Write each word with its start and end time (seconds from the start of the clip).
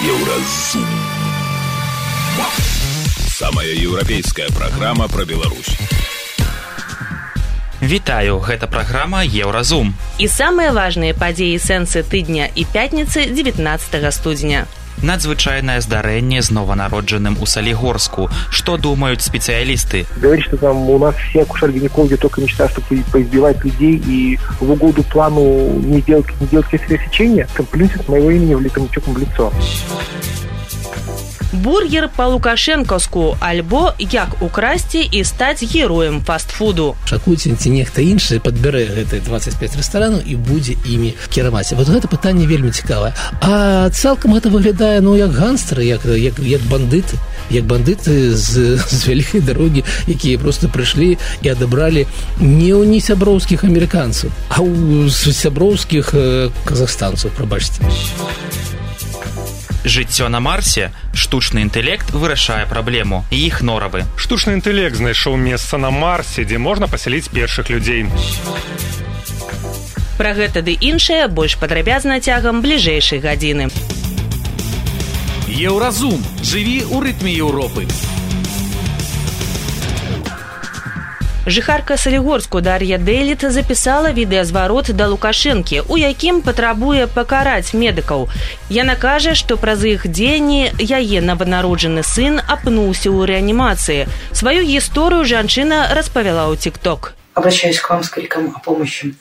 Еўразум. 0.00 0.86
Самая 3.28 3.68
еўрапейская 3.68 4.48
праграма 4.48 5.08
пра 5.08 5.26
Беларусь. 5.26 5.76
Вітаю, 7.82 8.38
гэта 8.40 8.64
праграма 8.66 9.20
Еўразум. 9.28 9.92
І 10.16 10.24
самыя 10.24 10.72
важныя 10.72 11.12
падзеі 11.12 11.60
сэнсы 11.60 12.00
тыдня 12.00 12.48
і 12.48 12.64
пятніцы 12.64 13.28
19 13.28 13.60
студзеня. 14.08 14.64
Надзвычайнае 15.02 15.80
здарэнне 15.80 16.42
з 16.42 16.50
нованароджаным 16.50 17.36
у 17.40 17.46
Салігорску. 17.46 18.28
Што 18.50 18.76
думаюць 18.76 19.24
спецыялісты? 19.24 20.06
Говорит, 20.16 20.44
что 20.44 20.56
там 20.56 20.76
у 20.90 20.98
нас 20.98 21.14
все 21.16 21.42
акушер-гинекологи 21.42 22.16
только 22.16 22.40
мечтают, 22.40 22.72
чтобы 22.72 23.02
поизбивать 23.10 23.64
людей 23.64 23.96
и 23.96 24.38
в 24.60 24.70
угоду 24.70 25.02
плану 25.02 25.72
не 25.80 26.02
делать, 26.02 26.26
не 26.40 26.46
делать 26.48 26.66
кесарево 26.68 27.02
сечения, 27.04 27.48
плюсит 27.70 28.08
моего 28.08 28.30
имени 28.30 28.54
в 28.54 28.60
Литомчуком 28.60 29.14
в 29.14 29.18
лицо. 29.18 29.52
Бургер 31.52 32.08
па-лукашэнкаўску 32.16 33.36
альбо 33.40 33.92
як 33.98 34.38
украсці 34.42 35.02
і 35.02 35.24
стаць 35.24 35.64
героем 35.66 36.22
фастфуду. 36.22 36.94
Шакуйце 37.10 37.50
ці 37.58 37.74
нехта 37.74 38.02
іншы 38.06 38.38
падбярэ 38.38 38.86
гэты 38.94 39.18
25 39.26 39.76
рэстаранаў 39.82 40.22
і 40.22 40.38
будзе 40.38 40.78
імі 40.86 41.14
кіраваць. 41.34 41.72
Вот 41.74 41.90
гэта 41.90 42.06
пытанне 42.06 42.46
вельмі 42.46 42.70
цікавае. 42.70 43.14
А 43.42 43.90
цалкам 43.90 44.38
гэта 44.38 44.48
выглядае 44.48 45.00
ну 45.02 45.16
як 45.18 45.34
ганстары, 45.34 45.82
як, 45.82 46.06
як, 46.06 46.38
як 46.38 46.62
бандыты 46.70 47.18
як 47.50 47.64
бандыты 47.64 48.30
з, 48.30 48.78
з 48.78 49.08
вялікай 49.08 49.40
дарогі, 49.42 49.82
якія 50.06 50.38
проста 50.38 50.70
прыйшлі 50.70 51.18
і 51.42 51.48
адабралі 51.50 52.06
не 52.38 52.70
ў 52.70 52.86
не 52.86 53.02
сяброўскіх 53.02 53.66
амерыканцаў, 53.66 54.30
а 54.54 54.62
ў 54.62 55.10
сяброўскіх 55.10 56.14
казахстанцаў 56.62 57.34
прабачце 57.34 57.82
жыццё 59.84 60.28
на 60.28 60.40
марсе 60.40 60.92
штучны 61.14 61.62
інтэлект 61.62 62.10
вырашае 62.10 62.66
праблему. 62.66 63.24
Іх 63.30 63.62
норавы. 63.62 64.04
Штучны 64.16 64.58
інтэлект 64.58 64.96
знайшоў 64.96 65.36
месца 65.36 65.78
на 65.78 65.90
марсе 65.90 66.44
дзе 66.44 66.58
можна 66.58 66.88
пасяліць 66.88 67.28
першых 67.28 67.70
людзей. 67.70 68.06
Пра 70.18 70.34
гэта 70.36 70.60
ды 70.60 70.76
іншае 70.76 71.28
больш 71.28 71.56
падрабязна 71.56 72.20
цягам 72.20 72.60
бліжэйшай 72.60 73.20
гадзіны. 73.24 73.70
Еўразум. 75.48 76.20
Жыві 76.44 76.84
ў 76.84 76.96
рытме 77.00 77.32
еўропы 77.32 77.88
Жыхарка 81.46 81.96
Салігорску 81.96 82.60
Дар'я 82.60 82.98
Дэліт 82.98 83.44
запісала 83.48 84.12
відэазварот 84.12 84.92
да 84.92 85.08
Лукашэнкі, 85.08 85.88
у 85.88 85.96
якім 85.96 86.44
патрабуе 86.44 87.08
пакараць 87.08 87.72
медыкаў. 87.72 88.28
Яна 88.68 88.92
кажа, 88.92 89.32
што 89.32 89.56
праз 89.56 89.80
іх 89.88 90.04
дзеянні 90.04 90.76
яе 90.76 91.24
новонароджаны 91.24 92.04
сын 92.04 92.44
апнуўся 92.44 93.08
ў 93.08 93.24
рэанімацыі. 93.24 94.04
Сваю 94.36 94.68
гісторыю 94.68 95.24
жанчына 95.24 95.96
распавяла 95.96 96.52
ў 96.52 96.60
тикток. 96.60 97.16
Обращаюсь 97.32 97.80
к 97.80 97.88
вам 97.88 98.04
с 98.04 98.10
криком 98.10 98.52
о 98.52 98.60
помощи. 98.60 99.16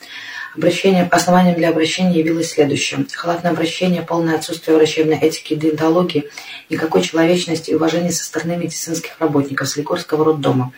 Обращение, 0.58 1.08
основанием 1.12 1.56
для 1.56 1.70
обращения 1.70 2.20
явилось 2.20 2.52
следующее. 2.52 3.06
Халатное 3.14 3.52
обращение, 3.52 4.02
полное 4.02 4.36
отсутствие 4.36 4.76
врачебной 4.76 5.16
этики 5.16 5.54
и 5.54 5.56
деонтологии, 5.56 6.28
никакой 6.70 7.02
человечности 7.02 7.72
и 7.72 7.76
уважения 7.76 8.12
со 8.12 8.26
стороны 8.26 8.58
медицинских 8.58 9.12
работников 9.20 9.70
Солигорского 9.70 10.26
роддома. 10.26 10.74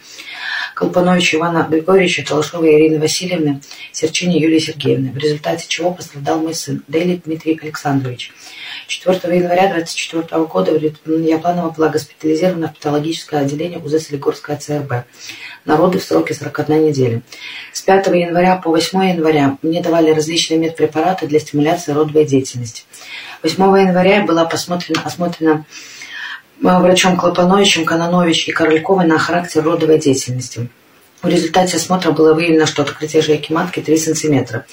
Колпановича 0.82 1.38
Ивана 1.38 1.68
Григорьевича, 1.70 2.26
Талашовой 2.28 2.74
Ирины 2.74 3.00
Васильевны, 3.00 3.62
Серчини 3.92 4.40
Юлии 4.40 4.58
Сергеевны, 4.58 5.12
в 5.12 5.18
результате 5.18 5.66
чего 5.68 5.94
пострадал 5.94 6.40
мой 6.40 6.56
сын 6.56 6.84
Дейли 6.88 7.22
Дмитрий 7.24 7.60
Александрович. 7.62 8.34
4 8.88 9.16
января 9.38 9.72
2024 9.74 10.44
года 10.46 10.72
я 11.24 11.38
планово 11.38 11.70
была 11.70 11.90
госпитализирована 11.90 12.70
в 12.70 12.74
патологическое 12.74 13.42
отделение 13.42 13.78
УЗ 13.78 14.08
Солигорская 14.08 14.58
ЦРБ. 14.58 15.06
Народы 15.66 16.00
в 16.00 16.04
сроке 16.04 16.34
41 16.34 16.88
недели. 16.88 17.22
С 17.72 17.84
5 17.84 18.08
января 18.08 18.56
по 18.56 18.72
8 18.72 19.04
января 19.04 19.58
мне 19.62 19.84
давали 19.84 20.10
различные 20.10 20.58
медпрепараты 20.60 21.28
для 21.28 21.40
стимуляции 21.40 21.92
родовой 21.92 22.26
деятельности. 22.26 22.86
8 23.44 23.62
января 23.78 24.24
была 24.24 24.46
посмотрена, 24.46 25.04
осмотрена 25.04 25.64
врачом 26.62 27.18
Клопановичем, 27.18 27.86
Кананович 27.86 28.48
и 28.48 28.52
Корольковой 28.52 29.06
на 29.06 29.18
характер 29.18 29.64
родовой 29.64 30.00
деятельности. 30.00 30.70
В 31.22 31.28
результате 31.28 31.78
осмотра 31.78 32.12
было 32.12 32.34
выявлено, 32.34 32.66
что 32.66 32.82
открытие 32.82 33.22
жейки 33.22 33.52
матки 33.52 33.80
3 33.80 33.98
см. 33.98 34.66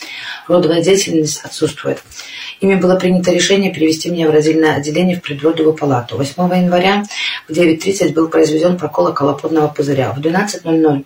Родовая 0.46 0.82
деятельность 0.82 1.44
отсутствует. 1.44 2.02
Ими 2.60 2.74
было 2.74 2.96
принято 2.96 3.30
решение 3.30 3.72
перевести 3.72 4.10
меня 4.10 4.28
в 4.28 4.32
родильное 4.32 4.76
отделение 4.76 5.16
в 5.16 5.22
предродовую 5.22 5.74
палату. 5.74 6.16
8 6.16 6.34
января 6.56 7.04
в 7.48 7.52
9.30 7.52 8.14
был 8.14 8.28
произведен 8.28 8.78
прокол 8.78 9.08
околоплодного 9.08 9.68
пузыря. 9.68 10.12
В 10.12 10.20
12.00 10.20 11.04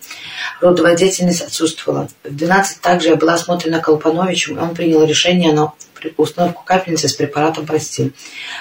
родовая 0.61 0.97
деятельность 0.97 1.43
отсутствовала. 1.43 2.09
В 2.23 2.35
12 2.35 2.81
также 2.81 3.09
я 3.09 3.17
была 3.17 3.35
осмотрена 3.35 3.81
Колпановичем, 3.81 4.59
и 4.59 4.61
он 4.61 4.75
принял 4.75 5.05
решение 5.05 5.53
на 5.53 5.73
установку 6.17 6.63
капельницы 6.65 7.09
с 7.09 7.15
препаратом 7.15 7.67
прости. 7.67 8.13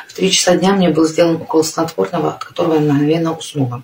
В 0.07 0.13
3 0.13 0.31
часа 0.31 0.56
дня 0.56 0.74
мне 0.74 0.90
был 0.90 1.06
сделан 1.06 1.35
укол 1.35 1.63
снотворного, 1.63 2.35
от 2.35 2.44
которого 2.44 2.75
я 2.75 2.81
мгновенно 2.81 3.34
уснула. 3.34 3.84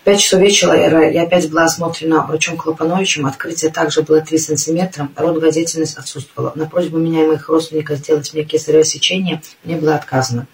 В 0.00 0.04
5 0.04 0.20
часов 0.20 0.40
вечера 0.40 1.10
я 1.10 1.22
опять 1.24 1.50
была 1.50 1.64
осмотрена 1.64 2.22
врачом 2.26 2.56
Клопановичем. 2.56 3.26
Открытие 3.26 3.72
также 3.72 4.02
было 4.02 4.20
3 4.20 4.38
сантиметра. 4.38 5.08
Родовая 5.16 5.50
деятельность 5.50 5.96
отсутствовала. 5.96 6.52
На 6.54 6.66
просьбу 6.66 6.98
меня 6.98 7.24
и 7.24 7.26
моих 7.26 7.48
родственников 7.48 7.98
сделать 7.98 8.32
мне 8.32 8.44
кесарево 8.44 8.84
сечение 8.84 9.42
мне 9.64 9.76
было 9.76 9.96
отказано. 9.96 10.46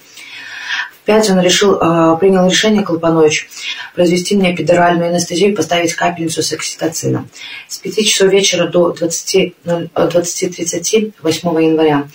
В 1.03 1.05
5 1.05 1.31
он 1.31 1.41
решил, 1.41 1.75
э, 1.75 2.17
принял 2.21 2.49
решение 2.49 2.83
Колпанович 2.85 3.49
произвести 3.95 4.37
мне 4.37 4.55
эпидуральную 4.55 5.11
анестезию 5.11 5.51
и 5.51 5.55
поставить 5.55 5.95
капельницу 5.95 6.43
с 6.43 6.53
окситоцином. 6.53 7.29
С 7.67 7.79
5 7.79 8.07
часов 8.07 8.31
вечера 8.31 8.69
до 8.69 8.93
20.30 8.93 9.55
20 9.91 11.15
8 11.21 11.63
января 11.65 12.09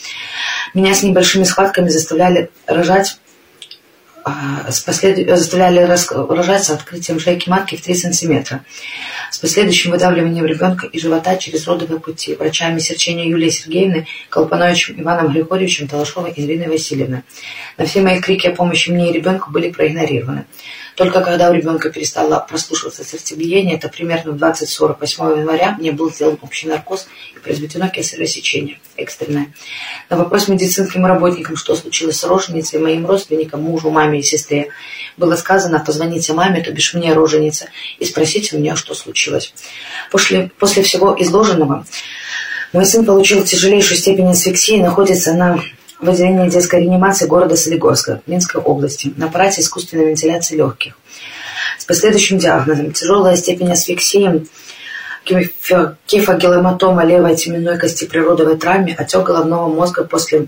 меня 0.74 0.94
с 0.94 1.04
небольшими 1.04 1.44
схватками 1.44 1.90
заставляли 1.90 2.50
рожать 2.66 3.20
с 4.70 4.80
послед... 4.82 5.28
заставляли 5.28 5.80
рожать 5.80 6.70
открытием 6.70 7.20
шейки 7.20 7.50
матки 7.50 7.76
в 7.76 7.82
3 7.82 7.96
сантиметра 7.96 8.64
с 9.32 9.38
последующим 9.38 9.92
выдавливанием 9.92 10.46
ребенка 10.46 10.88
из 10.88 11.02
живота 11.02 11.36
через 11.38 11.68
родовые 11.68 12.00
пути 12.00 12.36
врачами 12.36 12.80
Серчения 12.80 13.26
Юлии 13.26 13.50
Сергеевны, 13.50 14.08
Колпановичем 14.30 15.02
Иваном 15.02 15.34
Григорьевичем, 15.34 15.88
Талашовой 15.88 16.32
и 16.32 16.46
Ириной 16.46 16.68
Васильевной. 16.68 17.24
На 17.78 17.86
все 17.86 18.02
мои 18.02 18.20
крики 18.22 18.48
о 18.48 18.56
помощи 18.56 18.90
мне 18.90 19.10
и 19.10 19.14
ребенку 19.14 19.52
были 19.52 19.72
проигнорированы. 19.72 20.46
Только 20.98 21.22
когда 21.22 21.52
у 21.52 21.54
ребенка 21.54 21.92
перестало 21.92 22.40
прослушиваться 22.40 23.06
сердцебиение, 23.06 23.76
это 23.76 23.88
примерно 23.88 24.32
в 24.32 24.44
20-48 24.44 25.42
января 25.42 25.76
мне 25.78 25.92
был 25.92 26.12
сделан 26.12 26.40
общий 26.42 26.68
наркоз 26.68 27.08
и 27.36 27.40
произведено 27.40 27.88
кесарево 27.88 28.26
сечение 28.26 28.80
экстренное. 28.96 29.54
На 30.10 30.18
вопрос 30.18 30.48
медицинским 30.48 31.06
работникам, 31.06 31.56
что 31.56 31.76
случилось 31.76 32.20
с 32.20 32.24
роженицей, 32.24 32.80
моим 32.80 33.06
родственникам, 33.06 33.62
мужу, 33.62 33.92
маме 33.92 34.22
и 34.22 34.24
сестре, 34.24 34.70
было 35.18 35.36
сказано, 35.36 35.84
позвоните 35.86 36.34
маме, 36.34 36.64
то 36.64 36.72
бишь 36.72 36.96
мне 36.96 37.14
роженица, 37.14 37.68
и 38.00 38.06
спросите 38.06 38.56
у 38.56 38.60
нее, 38.60 38.76
что 38.76 38.96
случилось. 38.96 39.54
После, 40.12 40.50
после 40.58 40.82
всего 40.82 41.16
изложенного 41.20 41.86
мой 42.74 42.86
сын 42.88 43.06
получил 43.06 43.46
тяжелейшую 43.46 44.00
степень 44.00 44.32
асфиксии 44.32 44.78
и 44.78 44.82
находится 44.82 45.34
на 45.34 45.62
в 46.00 46.10
отделении 46.10 46.50
детской 46.50 46.82
реанимации 46.82 47.26
города 47.26 47.56
Солигорска, 47.56 48.22
Минской 48.28 48.62
области, 48.62 49.14
на 49.18 49.28
аппарате 49.28 49.62
искусственной 49.62 50.10
вентиляции 50.10 50.56
легких. 50.56 50.98
С 51.78 51.86
последующим 51.86 52.38
диагнозом 52.38 52.92
тяжелая 52.92 53.36
степень 53.36 53.72
асфиксии, 53.72 54.46
кефагеломатома 55.26 57.04
левой 57.04 57.36
теменной 57.36 57.78
кости 57.78 58.06
при 58.06 58.20
родовой 58.20 58.58
травме, 58.58 58.96
отек 58.98 59.24
головного 59.24 59.74
мозга 59.74 60.04
после 60.04 60.48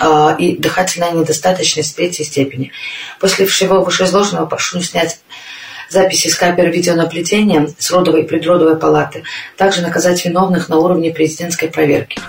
э, 0.00 0.36
и 0.38 0.56
дыхательная 0.56 1.12
недостаточность 1.12 1.96
третьей 1.96 2.24
степени. 2.24 2.72
После 3.18 3.46
всего 3.46 3.82
вышеизложенного 3.82 4.46
прошу 4.46 4.80
снять 4.82 5.18
записи 5.88 6.28
с 6.28 6.36
камер 6.36 6.70
видеонаблюдения 6.70 7.68
с 7.78 7.90
родовой 7.90 8.22
и 8.22 8.26
предродовой 8.26 8.76
палаты, 8.76 9.24
также 9.56 9.82
наказать 9.82 10.24
виновных 10.24 10.68
на 10.68 10.78
уровне 10.78 11.12
президентской 11.12 11.68
проверки. 11.68 12.20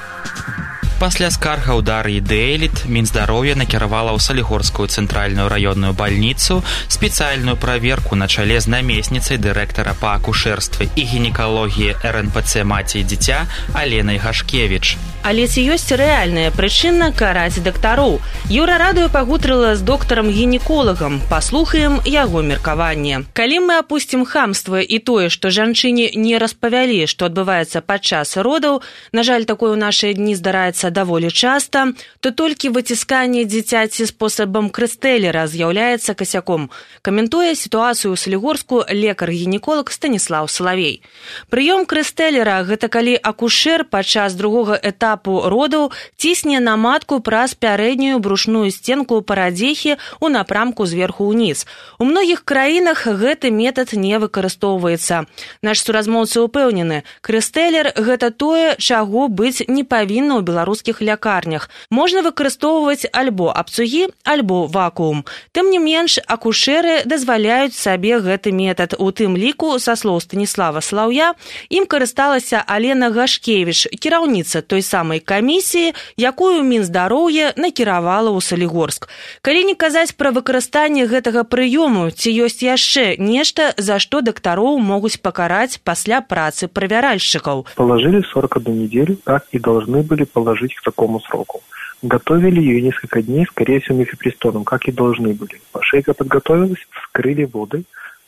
Пасля 1.04 1.28
скаргаў 1.36 1.82
дар'і 1.84 2.22
дэйліт 2.24 2.86
мінздароўя 2.88 3.58
накіравала 3.60 4.16
ў 4.16 4.24
салігорскую 4.24 4.88
цэнтральную 4.88 5.52
раённую 5.52 5.92
бальніцу 5.92 6.64
спецыяльную 6.96 7.60
праверку 7.60 8.16
на 8.16 8.32
чале 8.32 8.64
з 8.64 8.72
намесніцай 8.72 9.36
дырэктара 9.36 10.00
па 10.00 10.16
акушэрстве 10.16 10.88
і 10.96 11.04
гінекалогіі 11.12 11.98
рнпц 12.08 12.64
маці 12.64 13.04
і 13.04 13.08
дзіця 13.12 13.44
аленай 13.76 14.24
гашкевич 14.24 14.96
Але 15.24 15.48
ці 15.48 15.62
ёсць 15.72 15.96
рэальная 15.96 16.52
прычына 16.52 17.08
караць 17.16 17.64
дактароў? 17.64 18.20
Юра 18.52 18.76
радыё 18.76 19.08
пагутрыла 19.08 19.72
з 19.80 19.82
доктарам 19.88 20.28
гінеколагам. 20.28 21.22
Паслухаем 21.32 22.04
яго 22.04 22.44
меркаванне. 22.44 23.24
Калі 23.32 23.60
мы 23.64 23.80
апусцім 23.80 24.28
хамства 24.28 24.84
і 24.84 25.00
тое 25.00 25.32
што 25.32 25.48
жанчыне 25.48 26.12
не 26.20 26.36
распавялі 26.44 27.08
што 27.08 27.32
адбываецца 27.32 27.80
падчас 27.80 28.36
родаў 28.36 28.84
на 29.16 29.24
жаль 29.24 29.48
такое 29.48 29.72
ў 29.72 29.80
нашыя 29.80 30.12
дні 30.12 30.36
здараецца 30.36 30.92
даволі 30.94 31.32
часта, 31.34 31.90
то 32.22 32.30
толькі 32.30 32.70
выцісканне 32.70 33.44
дзіцяці 33.50 34.06
спосабам 34.06 34.70
крыстэлера 34.70 35.48
з'яўляецца 35.50 36.14
касяком. 36.14 36.70
Каментуе 37.02 37.58
сітуацыю 37.58 38.14
ў 38.14 38.18
Салігорску 38.22 38.86
лекар-гінеколог 38.86 39.90
Станіслав 39.90 40.52
Салавей. 40.54 41.02
Прыём 41.50 41.90
крыстэлера 41.90 42.62
гэта 42.70 42.88
калі 42.94 43.18
акушэр 43.18 43.90
падчас 43.90 44.38
другога 44.38 44.78
этапу 44.78 45.50
родаў 45.50 45.90
цісне 46.18 46.60
на 46.60 46.78
матку 46.78 47.20
праз 47.20 47.58
пярэднюю 47.58 48.20
брушную 48.20 48.70
сценку 48.70 49.22
парадзехі 49.26 49.98
ў 50.20 50.28
напрамку 50.30 50.86
зверху 50.86 51.32
ўніз. 51.32 51.66
У 51.98 52.06
многіх 52.06 52.44
краінах 52.44 53.08
гэты 53.08 53.50
метад 53.50 53.96
не 53.96 54.20
выкарыстоўваецца. 54.20 55.26
Наш 55.64 55.78
суразмоўцы 55.80 56.44
ўпэўнены, 56.44 57.08
крыстэлер 57.24 57.96
гэта 57.96 58.30
тое, 58.36 58.76
чаго 58.76 59.32
быць 59.32 59.64
не 59.66 59.88
павінна 59.88 60.38
ў 60.38 60.42
беларускіх 60.44 60.83
лякарнях. 61.00 61.70
Можна 61.90 62.20
выкарыстоўваць 62.26 63.08
альбо 63.14 63.54
абцугі, 63.56 64.12
альбо 64.26 64.68
вакуум. 64.68 65.24
Тым 65.54 65.70
не 65.72 65.80
менш 65.80 66.20
акушэры 66.28 67.06
дазваляюць 67.06 67.78
сабе 67.78 68.20
гэты 68.20 68.52
метад. 68.52 68.96
У 69.00 69.12
тым 69.12 69.38
ліку 69.38 69.80
са 69.80 69.96
слоў 69.96 70.20
Станіслава 70.20 70.82
Слаўя 70.82 71.34
ім 71.70 71.86
карысталася 71.86 72.64
Алена 72.66 73.10
Гашкевіч, 73.14 73.94
кіраўніца 74.00 74.62
той 74.62 74.82
самай 74.82 75.20
камісіі, 75.20 75.94
якую 76.18 76.64
мінздароўе 76.64 77.54
накіравала 77.58 78.32
ў 78.34 78.40
Салігорск. 78.42 79.10
Калі 79.42 79.64
не 79.70 79.76
казаць 79.76 80.16
пра 80.16 80.32
выкарыстанне 80.32 81.06
гэтага 81.06 81.44
прыёму, 81.44 82.10
ці 82.10 82.30
ёсць 82.32 82.64
яшчэ 82.64 83.20
нешта, 83.20 83.74
за 83.78 84.00
што 84.00 84.22
дактароў 84.26 84.80
могуць 84.80 85.20
пакараць 85.20 85.78
пасля 85.84 86.22
працы 86.22 86.68
правяральшчыкаў. 86.68 87.66
Положили 87.76 88.24
41 88.34 88.80
неделю, 88.80 89.18
как 89.24 89.46
и 89.52 89.60
должны 89.60 90.02
были 90.04 90.24
положить 90.24 90.63
к 90.72 90.84
такому 90.84 91.20
сроку. 91.20 91.62
Готовили 92.02 92.60
ее 92.60 92.82
несколько 92.82 93.22
дней, 93.22 93.46
скорее 93.46 93.80
всего, 93.80 93.98
мифепристоном, 93.98 94.64
как 94.64 94.88
и 94.88 94.92
должны 94.92 95.34
были. 95.34 95.62
Шейка 95.82 96.14
подготовилась, 96.14 96.86
вскрыли 96.92 97.44
воды, 97.44 97.84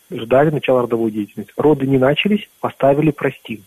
ждали 0.10 0.50
начала 0.50 0.84
родовой 0.84 1.12
деятельности. 1.12 1.54
Роды 1.58 1.86
не 1.88 1.98
начались, 1.98 2.50
поставили 2.60 3.12
простин. 3.12 3.64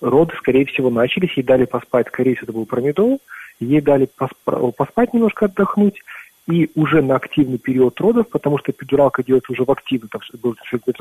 Роды, 0.00 0.34
скорее 0.36 0.66
всего, 0.66 0.90
начались, 0.90 1.36
ей 1.36 1.42
дали 1.42 1.64
поспать, 1.64 2.08
скорее 2.08 2.34
всего, 2.34 2.44
это 2.44 2.52
был 2.52 2.66
промедол, 2.66 3.20
ей 3.60 3.80
дали 3.80 4.08
поспать 4.44 5.14
немножко, 5.14 5.46
отдохнуть, 5.46 6.02
и 6.48 6.70
уже 6.74 7.02
на 7.02 7.16
активный 7.16 7.58
период 7.58 8.00
родов, 8.00 8.28
потому 8.28 8.58
что 8.58 8.70
эпидуралка 8.70 9.24
делается 9.24 9.52
уже 9.52 9.64
в 9.64 9.70
активный, 9.70 10.08
там 10.08 10.20
будет, 10.40 10.58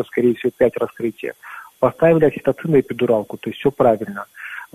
скорее 0.07 0.33
всего, 0.35 0.51
5 0.57 0.77
раскрытия, 0.77 1.35
поставили 1.79 2.25
окситоцин 2.25 2.75
и 2.75 2.79
эпидуралку, 2.79 3.37
то 3.37 3.49
есть 3.49 3.59
все 3.59 3.69
правильно. 3.69 4.25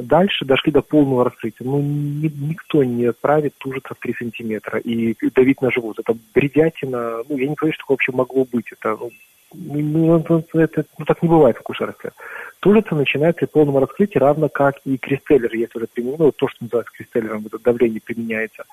Дальше 0.02 0.44
дошли 0.44 0.72
до 0.72 0.82
полного 0.82 1.24
раскрытия. 1.24 1.66
Ну, 1.66 1.80
ни, 1.80 2.28
никто 2.28 2.84
не 2.84 3.06
отправит 3.06 3.54
тужиться 3.58 3.94
в 3.94 3.98
3 3.98 4.14
сантиметра 4.18 4.78
и 4.78 5.16
давить 5.30 5.60
на 5.60 5.70
живот. 5.70 5.98
Это 5.98 6.16
бредятина. 6.34 7.22
Ну, 7.28 7.36
я 7.36 7.48
не 7.48 7.54
понимаю, 7.54 7.72
что 7.74 7.82
такое 7.82 7.94
вообще 7.94 8.12
могло 8.12 8.44
быть. 8.44 8.72
Это, 8.72 8.96
ну, 8.96 9.10
ну, 9.52 10.24
ну, 10.28 10.60
это, 10.60 10.84
ну, 10.98 11.04
так 11.04 11.22
не 11.22 11.28
бывает 11.28 11.56
в 11.56 11.60
акушерстве. 11.60 12.12
Тужиться 12.60 12.94
начинается 12.94 13.40
при 13.40 13.46
полном 13.46 13.78
раскрытии, 13.78 14.18
равно 14.18 14.48
как 14.48 14.76
и 14.84 14.96
кристеллер, 14.96 15.54
если 15.54 15.78
уже 15.78 15.86
применено, 15.86 16.24
ну, 16.24 16.32
то, 16.32 16.48
что 16.48 16.64
называется 16.64 16.92
кристеллером, 16.96 17.46
это 17.46 17.58
давление 17.58 18.00
применяется, 18.00 18.64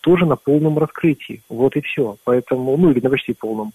тоже 0.00 0.26
на 0.26 0.36
полном 0.36 0.78
раскрытии. 0.78 1.42
Вот 1.48 1.76
и 1.76 1.80
все. 1.80 2.16
Поэтому, 2.24 2.76
ну, 2.76 2.90
или 2.90 3.00
на 3.00 3.10
почти 3.10 3.32
полном. 3.34 3.72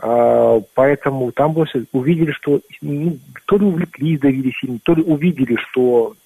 А, 0.00 0.60
поэтому 0.74 1.32
там 1.32 1.52
больше 1.52 1.86
увидели, 1.92 2.32
что 2.32 2.60
ну, 2.80 3.18
то 3.46 3.58
ли 3.58 3.66
увлеклись, 3.66 4.20
давили 4.20 4.52
сильно, 4.58 4.78
то 4.82 4.94
ли 4.94 5.02
увидели, 5.02 5.56
что 5.56 6.14
а, 6.14 6.21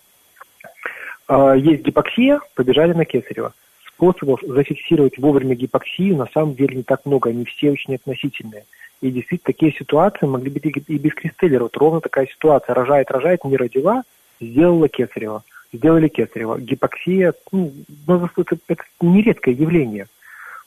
есть 1.28 1.82
гипоксия, 1.82 2.40
побежали 2.54 2.92
на 2.92 3.04
Кесарева. 3.04 3.52
Способов 3.86 4.40
зафиксировать 4.42 5.18
вовремя 5.18 5.54
гипоксию 5.54 6.16
на 6.16 6.26
самом 6.26 6.54
деле 6.54 6.76
не 6.76 6.82
так 6.82 7.06
много, 7.06 7.30
они 7.30 7.44
все 7.44 7.70
очень 7.70 7.94
относительные. 7.94 8.64
И 9.00 9.10
действительно, 9.10 9.52
такие 9.52 9.72
ситуации 9.72 10.26
могли 10.26 10.50
быть 10.50 10.64
и 10.64 10.98
без 10.98 11.14
Кристеллера. 11.14 11.64
Вот 11.64 11.76
ровно 11.76 12.00
такая 12.00 12.26
ситуация. 12.26 12.74
Рожает, 12.74 13.10
рожает, 13.10 13.44
не 13.44 13.56
родила, 13.56 14.02
сделала 14.40 14.88
Кесарева. 14.88 15.42
Сделали 15.72 16.08
Кесарева. 16.08 16.58
Гипоксия, 16.58 17.34
ну, 17.52 17.72
это, 18.06 18.56
это 18.68 18.82
нередкое 19.00 19.54
явление. 19.54 20.06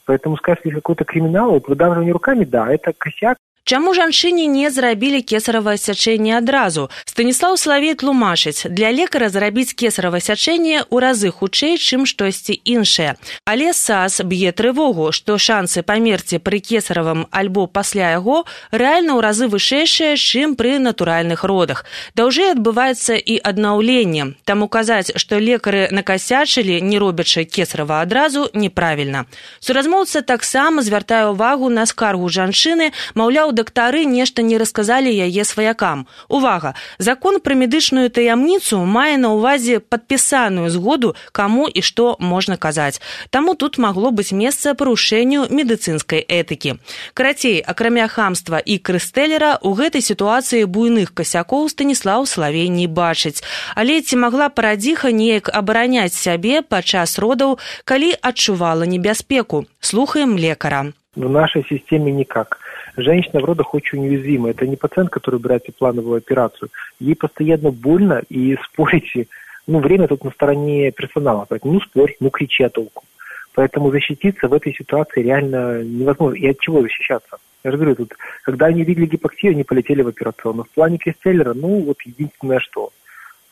Поэтому 0.06 0.38
сказать, 0.38 0.60
если 0.64 0.78
какой-то 0.78 1.06
криминал, 1.06 1.52
вот 1.52 1.68
выдавливание 1.68 2.14
руками, 2.14 2.44
да, 2.44 2.72
это 2.72 2.94
косяк, 2.94 3.38
Чаму 3.70 3.94
жанчыне 3.94 4.48
не 4.50 4.72
зрабілі 4.74 5.22
кесаравае 5.22 5.78
сячэнне 5.78 6.34
адразу? 6.42 6.90
Станіслаў 7.06 7.54
Славей 7.54 7.94
тлумачыць, 7.94 8.66
для 8.66 8.90
лекара 8.90 9.30
зрабіць 9.30 9.78
кесаравае 9.78 10.26
сячэнне 10.26 10.90
ў 10.90 10.96
разы 10.98 11.30
хутчэй, 11.30 11.78
чым 11.78 12.10
штосьці 12.10 12.58
іншае. 12.66 13.14
Але 13.46 13.70
САС 13.78 14.26
б'е 14.26 14.50
трывогу, 14.58 15.12
што 15.14 15.38
шансы 15.38 15.86
памерці 15.86 16.42
пры 16.42 16.58
кесаравым 16.66 17.28
альбо 17.30 17.68
пасля 17.70 18.18
яго 18.18 18.50
рэальна 18.74 19.14
ў 19.14 19.22
разы 19.22 19.46
вышэйшыя, 19.46 20.18
чым 20.18 20.58
пры 20.58 20.82
натуральных 20.82 21.46
родах. 21.46 21.86
Даўжэй 22.18 22.58
адбываецца 22.58 23.22
і 23.22 23.38
аднаўленне. 23.38 24.34
Таму 24.50 24.66
казаць, 24.66 25.14
што 25.14 25.38
лекары 25.38 25.94
накасячылі, 25.94 26.82
не 26.82 26.98
робячы 26.98 27.46
кесарава 27.46 28.02
адразу 28.02 28.50
неправільна. 28.58 29.30
Суразмоўца 29.62 30.26
таксама 30.26 30.82
звяртае 30.82 31.30
ўвагу 31.38 31.70
на 31.70 31.86
скаргу 31.86 32.34
жанчыны, 32.34 32.98
маўляў, 33.14 33.59
дактары 33.60 34.06
нешта 34.08 34.42
не 34.42 34.56
расказалі 34.62 35.12
яе 35.12 35.44
сваякам. 35.44 36.08
Увага! 36.32 36.74
Закон 36.98 37.44
пра 37.44 37.60
медычную 37.60 38.08
таямніцу 38.08 38.80
мае 38.88 39.20
на 39.20 39.36
ўвазе 39.36 39.84
падпісаную 39.84 40.72
згоду, 40.72 41.16
каму 41.36 41.68
і 41.68 41.84
што 41.84 42.16
можна 42.24 42.56
казаць. 42.56 43.04
Таму 43.30 43.56
тут 43.60 43.76
магло 43.78 44.16
быць 44.16 44.32
месца 44.32 44.74
парушэнню 44.80 45.52
медыцынскай 45.52 46.24
этыкі. 46.24 46.80
Карацей, 47.14 47.60
акрамя 47.60 48.08
хамства 48.08 48.64
і 48.64 48.80
крыстэлера 48.80 49.60
у 49.62 49.76
гэтай 49.76 50.06
сітуацыі 50.06 50.64
буйных 50.64 51.12
касякоў 51.12 51.68
станіслаў 51.68 52.24
славей 52.26 52.70
не 52.70 52.88
бачыць. 52.88 53.44
Але 53.76 54.00
ці 54.02 54.22
магла 54.24 54.48
парадзіха 54.48 55.12
неяк 55.12 55.52
абараняць 55.52 56.16
сябе 56.16 56.62
падчас 56.62 57.20
родаў, 57.20 57.60
калі 57.84 58.16
адчувала 58.22 58.88
небяспеку. 58.88 59.66
Слухаем 59.80 60.38
лекара. 60.38 60.94
В 61.16 61.30
нашей 61.30 61.66
системе 61.68 62.12
никак. 62.12 62.58
Женщина 63.02 63.40
в 63.40 63.46
родах 63.46 63.74
очень 63.74 64.08
уязвима. 64.08 64.50
Это 64.50 64.68
не 64.68 64.76
пациент, 64.76 65.10
который 65.10 65.36
убирает 65.36 65.64
плановую 65.78 66.18
операцию. 66.18 66.70
Ей 67.00 67.16
постоянно 67.16 67.72
больно, 67.72 68.22
и 68.30 68.58
спорите, 68.66 69.28
ну, 69.68 69.80
время 69.80 70.08
тут 70.08 70.24
на 70.24 70.32
стороне 70.32 70.92
персонала. 70.92 71.46
Поэтому, 71.48 71.74
ну, 71.74 71.82
спорь, 71.82 72.16
ну, 72.20 72.30
кричи 72.30 72.64
о 72.64 72.70
толку. 72.70 73.04
Поэтому 73.54 73.92
защититься 73.92 74.48
в 74.48 74.54
этой 74.54 74.74
ситуации 74.74 75.22
реально 75.22 75.84
невозможно. 75.84 76.36
И 76.36 76.48
от 76.48 76.60
чего 76.60 76.82
защищаться? 76.82 77.38
Я 77.64 77.72
же 77.72 77.78
говорю, 77.78 77.96
тут, 77.96 78.16
когда 78.44 78.68
они 78.68 78.84
видели 78.84 79.06
гипоксию, 79.06 79.52
они 79.52 79.64
полетели 79.64 80.02
в 80.02 80.08
операционную. 80.08 80.66
В 80.66 80.70
плане 80.70 80.98
Кристеллера, 80.98 81.54
ну, 81.54 81.82
вот 81.82 82.02
единственное 82.04 82.60
что. 82.60 82.92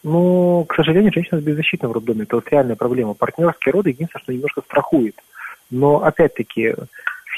Ну, 0.03 0.65
к 0.67 0.75
сожалению, 0.75 1.11
женщина 1.13 1.39
беззащитна 1.39 1.89
в 1.89 1.91
роддоме. 1.91 2.23
Это 2.23 2.37
вот 2.37 2.49
реальная 2.49 2.75
проблема. 2.75 3.13
Партнерские 3.13 3.73
роды 3.73 3.89
единственное, 3.89 4.23
что 4.23 4.33
немножко 4.33 4.61
страхует. 4.61 5.15
Но, 5.69 6.03
опять-таки, 6.03 6.75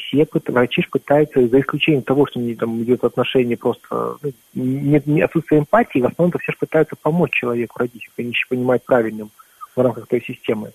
все 0.09 0.27
врачи 0.47 0.83
пытаются, 0.89 1.47
за 1.47 1.59
исключением 1.59 2.03
того, 2.03 2.25
что 2.25 2.39
не, 2.39 2.55
там 2.55 2.81
идет 2.81 3.03
отношение 3.03 3.57
просто, 3.57 4.17
ну, 4.21 4.31
нет 4.53 5.05
не 5.05 5.21
отсутствие 5.21 5.61
эмпатии, 5.61 5.99
в 5.99 6.05
основном 6.05 6.37
все 6.39 6.51
же 6.51 6.57
пытаются 6.57 6.95
помочь 6.95 7.31
человеку 7.31 7.79
родить, 7.79 8.03
если 8.03 8.21
они 8.21 8.31
еще 8.31 8.47
понимают 8.47 8.83
правильным 8.83 9.29
в 9.75 9.81
рамках 9.81 10.07
той 10.07 10.21
системы. 10.21 10.71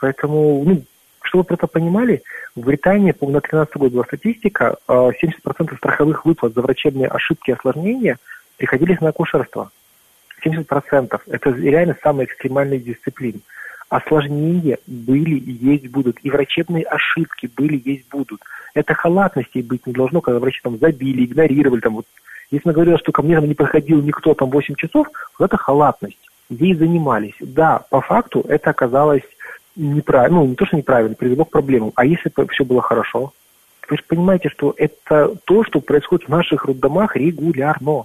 Поэтому, 0.00 0.64
ну, 0.64 0.82
чтобы 1.22 1.44
вы 1.48 1.54
это 1.54 1.66
понимали, 1.66 2.22
в 2.54 2.60
Британии, 2.60 3.12
по 3.12 3.26
на 3.26 3.40
2013 3.40 3.76
год 3.76 3.92
была 3.92 4.04
статистика, 4.04 4.76
70% 4.88 5.12
а, 5.36 5.76
страховых 5.76 6.24
выплат 6.24 6.54
за 6.54 6.62
врачебные 6.62 7.08
ошибки 7.08 7.50
и 7.50 7.54
осложнения 7.54 8.18
приходились 8.56 9.00
на 9.00 9.08
акушерство. 9.08 9.70
70%. 10.44 11.20
Это 11.26 11.50
реально 11.50 11.96
самая 12.02 12.26
экстремальная 12.26 12.78
дисциплина. 12.78 13.38
Осложнения 13.88 14.78
были 14.86 15.36
и 15.36 15.52
есть 15.52 15.88
будут. 15.88 16.18
И 16.22 16.30
врачебные 16.30 16.84
ошибки 16.84 17.50
были 17.56 17.76
и 17.76 17.92
есть 17.92 18.08
будут 18.10 18.40
это 18.78 18.94
халатности 18.94 19.58
быть 19.58 19.86
не 19.86 19.92
должно, 19.92 20.20
когда 20.20 20.38
врачи 20.38 20.60
там 20.62 20.78
забили, 20.78 21.24
игнорировали. 21.24 21.80
Там, 21.80 21.96
вот. 21.96 22.06
Если 22.50 22.68
мы 22.68 22.74
говорили, 22.74 22.96
что 22.96 23.12
ко 23.12 23.22
мне 23.22 23.36
там, 23.36 23.46
не 23.46 23.54
подходил 23.54 24.00
никто 24.00 24.34
там 24.34 24.50
8 24.50 24.74
часов, 24.76 25.08
вот 25.38 25.46
это 25.46 25.56
халатность. 25.56 26.18
Ей 26.48 26.74
занимались. 26.74 27.34
Да, 27.40 27.84
по 27.90 28.00
факту 28.00 28.44
это 28.48 28.70
оказалось 28.70 29.22
неправильно, 29.76 30.40
ну, 30.40 30.46
не 30.46 30.54
то, 30.54 30.64
что 30.64 30.76
неправильно, 30.76 31.14
привело 31.14 31.44
к 31.44 31.50
проблемам. 31.50 31.92
А 31.94 32.06
если 32.06 32.30
бы 32.34 32.46
все 32.48 32.64
было 32.64 32.80
хорошо? 32.80 33.32
Вы 33.88 33.96
же 33.96 34.02
понимаете, 34.06 34.48
что 34.48 34.74
это 34.76 35.34
то, 35.44 35.64
что 35.64 35.80
происходит 35.80 36.26
в 36.26 36.30
наших 36.30 36.64
роддомах 36.64 37.16
регулярно. 37.16 38.04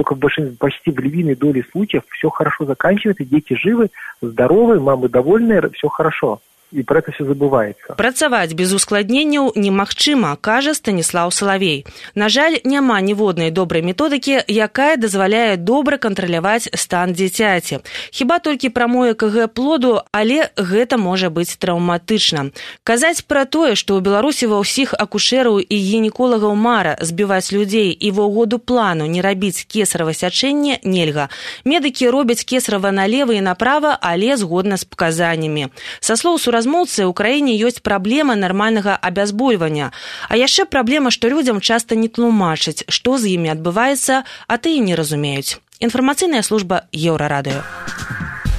Только 0.00 0.14
в 0.14 0.18
большинстве, 0.18 0.56
почти 0.58 0.90
в 0.90 0.98
львиной 0.98 1.34
доле 1.34 1.62
случаев 1.72 2.04
все 2.08 2.30
хорошо 2.30 2.64
заканчивается, 2.64 3.22
дети 3.22 3.52
живы, 3.52 3.90
здоровы, 4.22 4.80
мамы 4.80 5.10
довольны, 5.10 5.68
все 5.74 5.88
хорошо. 5.88 6.40
И 6.72 6.82
про 6.82 7.00
это 7.00 7.12
все 7.12 7.24
забывается. 7.24 7.94
Працаваць 7.96 8.54
без 8.54 8.72
ускладненняў 8.72 9.52
немагчыма, 9.56 10.36
кажа 10.40 10.74
Станіслаў 10.74 11.30
Салавей. 11.32 11.86
На 12.14 12.28
жаль, 12.28 12.58
няма 12.64 13.00
ніводнай 13.00 13.50
добрай 13.50 13.82
методыкі, 13.82 14.38
якая 14.46 14.96
дазваляе 14.96 15.56
добра 15.56 15.98
кантраляваць 15.98 16.70
стан 16.74 17.12
дзіцяці. 17.12 17.80
Хіба 18.10 18.38
толькі 18.38 18.68
прамое 18.70 19.14
КГ 19.14 19.48
плоду, 19.48 20.02
але 20.12 20.50
гэта 20.56 20.98
можа 20.98 21.30
быць 21.30 21.58
траўматычна. 21.58 22.50
Казаць 22.84 23.26
пра 23.26 23.44
тое, 23.44 23.74
што 23.74 23.98
ў 23.98 24.00
Беларусі 24.06 24.46
ва 24.46 24.62
ўсіх 24.62 24.94
акушэраў 24.94 25.58
і 25.58 25.76
гінеколагаў 25.76 26.54
мара 26.54 26.94
збіваць 27.00 27.50
людзей 27.50 27.90
і 27.90 28.10
ва 28.14 28.30
ўгоду 28.30 28.62
плану 28.62 29.10
не 29.10 29.22
рабіць 29.22 29.66
кесарава 29.66 30.14
сячэнне 30.14 30.78
нельга. 30.84 31.28
Медыкі 31.64 32.10
робяць 32.14 32.46
кесарава 32.46 32.94
налева 32.94 33.34
і 33.34 33.42
направа, 33.42 33.98
але 34.00 34.36
згодна 34.36 34.76
з 34.76 34.84
паказаннямі. 34.84 35.74
Са 36.00 36.14
слоў 36.16 36.38
сура 36.38 36.59
размоўцы 36.60 37.08
ў 37.08 37.12
краіне 37.16 37.56
ёсць 37.56 37.80
праблема 37.80 38.36
нармальнага 38.36 39.00
абязбольвання. 39.00 39.90
А 40.28 40.36
яшчэ 40.36 40.68
праблема 40.68 41.08
што 41.08 41.32
людзям 41.32 41.64
часта 41.64 41.96
не 41.96 42.12
тлумачаць 42.12 42.84
што 42.92 43.16
з 43.16 43.32
імі 43.40 43.56
адбываецца 43.56 44.22
а 44.28 44.54
ты 44.60 44.76
і 44.76 44.84
не 44.84 44.94
разумеюць. 45.00 45.56
Інфармацыйная 45.80 46.44
служба 46.44 46.84
еўрарадыё. 46.92 47.64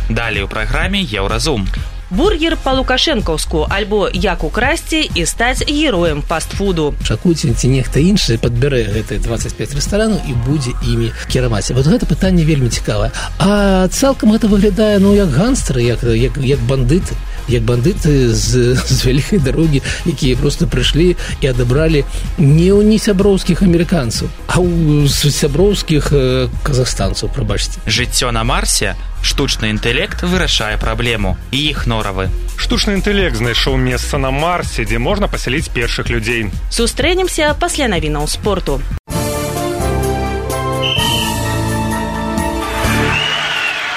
Далей 0.10 0.41
у 0.41 0.50
праграме 0.50 1.05
еўразум 1.05 1.70
бургер 2.12 2.58
па 2.63 2.75
лукашэнкаўску 2.75 3.65
альбо 3.70 4.10
як 4.13 4.44
украсці 4.44 5.01
і 5.15 5.25
стаць 5.25 5.63
героем 5.63 6.22
фастфуду. 6.22 6.94
Шакуйце 7.08 7.53
ці 7.56 7.72
нехта 7.72 8.03
іншы 8.03 8.38
падбярэ 8.38 8.84
гэты 8.91 9.20
25 9.24 9.75
рэстарану 9.80 10.20
і 10.27 10.36
будзе 10.46 10.75
імі 10.84 11.12
кіраваць 11.32 11.72
вот 11.72 11.88
гэта 11.88 12.06
пытанне 12.06 12.44
вельмі 12.44 12.70
цікавае 12.70 13.12
а 13.39 13.88
цалкам 13.88 14.36
гэта 14.36 14.51
выглядае 14.51 15.00
ну 15.00 15.15
як 15.15 15.32
ганстары 15.32 15.84
як 15.88 16.03
як, 16.03 16.38
як 16.38 16.60
бандыты 16.68 17.15
як 17.48 17.63
бандыты 17.63 18.30
з, 18.34 18.75
з 18.96 19.06
вялікай 19.06 19.39
дарогі 19.39 19.82
якія 20.06 20.36
просто 20.36 20.68
прыйшлі 20.68 21.15
і 21.41 21.48
адабралі 21.48 22.03
не 22.38 22.70
ў 22.72 22.84
не 22.84 23.00
сяброўскіх 23.00 23.63
амерыканцаў 23.63 24.27
а 24.48 24.60
ў 24.60 25.08
сяброўскіх 25.08 26.12
э, 26.12 26.50
казахстанцаў 26.63 27.32
прабачце 27.32 27.80
жыццё 27.88 28.32
на 28.32 28.44
марсе 28.44 28.96
штучны 29.22 29.70
інтэлект 29.70 30.24
вырашае 30.24 30.77
праблему 30.77 31.38
і 31.51 31.60
іх 31.72 31.86
норавы 32.01 32.29
штучны 32.58 32.98
інтэлект 32.98 33.38
знайшоў 33.38 33.77
месца 33.77 34.17
на 34.17 34.31
марсе 34.34 34.86
дзе 34.89 34.98
можна 34.98 35.29
пасяліць 35.29 35.70
першых 35.70 36.10
людзей 36.10 36.50
сустрэнемся 36.74 37.53
пасля 37.62 37.88
навінаў 37.93 38.25
спорту. 38.25 38.81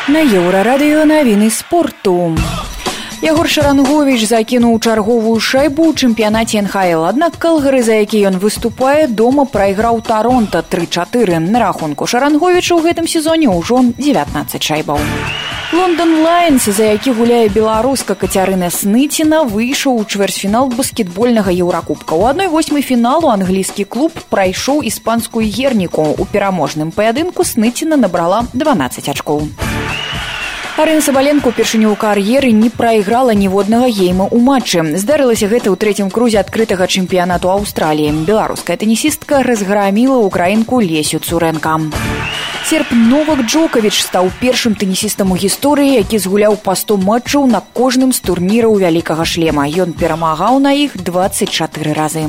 На 0.04 0.20
еўрарадыё 0.20 1.08
навіны 1.08 1.48
спорту. 1.50 2.36
Ягор 3.24 3.48
Шаранговіч 3.48 4.28
закінуў 4.28 4.76
чарговую 4.84 5.40
шайбу 5.40 5.88
ў 5.88 5.96
чэмпіянаце 5.96 6.60
НХл. 6.60 7.08
Аднак 7.08 7.40
калгары, 7.40 7.80
за 7.80 7.96
які 8.04 8.20
ён 8.28 8.36
выступае, 8.36 9.08
дома 9.08 9.48
прайграў 9.48 10.04
таронта 10.04 10.60
3-4 10.60 11.40
на 11.40 11.64
рахунку 11.64 12.04
Шаранговіча 12.04 12.76
ў 12.76 12.84
гэтым 12.84 13.08
сезоне 13.08 13.48
ўжо 13.48 13.80
19 13.96 14.60
шайбаў. 14.60 15.00
Лондон 15.74 16.22
Лайнс, 16.22 16.64
за 16.64 16.84
які 16.84 17.10
гуляе 17.10 17.48
беларуска 17.50 18.14
кацярына 18.14 18.68
сныціна 18.70 19.40
выйшаў 19.42 19.98
у 19.98 20.04
чвэрцьфінал 20.06 20.70
баскетбольнага 20.70 21.50
еўракубка. 21.50 22.14
У 22.14 22.30
адной 22.30 22.46
восьмай 22.46 22.86
фіналу 22.86 23.26
англійскі 23.26 23.82
клуб 23.82 24.14
прайшоў 24.30 24.86
іспанскую 24.86 25.42
герніку. 25.42 26.14
У 26.14 26.24
пераможным 26.30 26.94
паядынку 26.94 27.42
сныціна 27.42 27.98
набрала 27.98 28.46
12 28.54 29.08
ачкоў. 29.08 29.50
Арына 30.74 31.04
сабаленко 31.06 31.52
упершыню 31.54 31.94
ў 31.94 31.96
кар'еры 32.02 32.50
не 32.50 32.66
прайграла 32.66 33.30
ніводнага 33.30 33.86
гейма 33.86 34.26
ў 34.26 34.42
матчы. 34.42 34.82
Здарылася 34.98 35.46
гэта 35.46 35.70
ў 35.70 35.78
трэцім 35.78 36.10
крузе 36.10 36.42
адкрытага 36.42 36.90
чэмпіянату 36.90 37.46
Аўстраліі. 37.46 38.26
Беларуская 38.26 38.74
тэнісістка 38.74 39.46
разграміла 39.46 40.18
ўкраінку 40.26 40.82
лесю 40.82 41.22
цурэнка. 41.22 41.78
Серп 42.66 42.90
Новак 42.90 43.46
Джокавіч 43.46 44.02
стаў 44.02 44.34
першым 44.42 44.74
тэнісістам 44.74 45.30
у 45.30 45.38
гісторыі, 45.38 45.94
які 46.02 46.18
згуляў 46.18 46.58
па 46.58 46.74
100 46.74 46.98
матчаў 46.98 47.46
на 47.46 47.62
кожным 47.62 48.10
з 48.10 48.18
турніраў 48.18 48.74
вялікага 48.74 49.22
шлема. 49.22 49.70
Ён 49.70 49.94
перамагаў 49.94 50.58
на 50.58 50.74
іх 50.74 50.98
24 50.98 51.94
разы. 51.94 52.26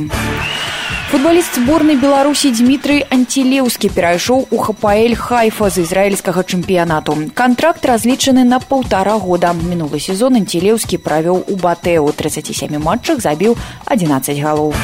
Футбаліст 1.15 1.55
зборнай 1.55 1.95
беларусі 1.95 2.49
дмітрый 2.51 2.97
антилеўскі 3.07 3.87
перайшоў 3.95 4.41
у 4.51 4.57
хапаэль 4.59 5.15
хайфа 5.15 5.69
з 5.71 5.85
ізраільскага 5.87 6.43
чэмпіянату 6.43 7.15
контракт 7.39 7.85
разлічаны 7.87 8.43
на 8.43 8.59
полтора 8.59 9.13
года 9.15 9.53
мінулы 9.55 10.03
сезон 10.03 10.35
антилеўскі 10.35 10.99
правёў 11.05 11.37
у 11.47 11.55
батэ 11.55 11.93
у 12.03 12.11
37 12.11 12.75
матчах 12.83 13.23
забіў 13.23 13.55
11 13.95 14.43
галоў 14.43 14.75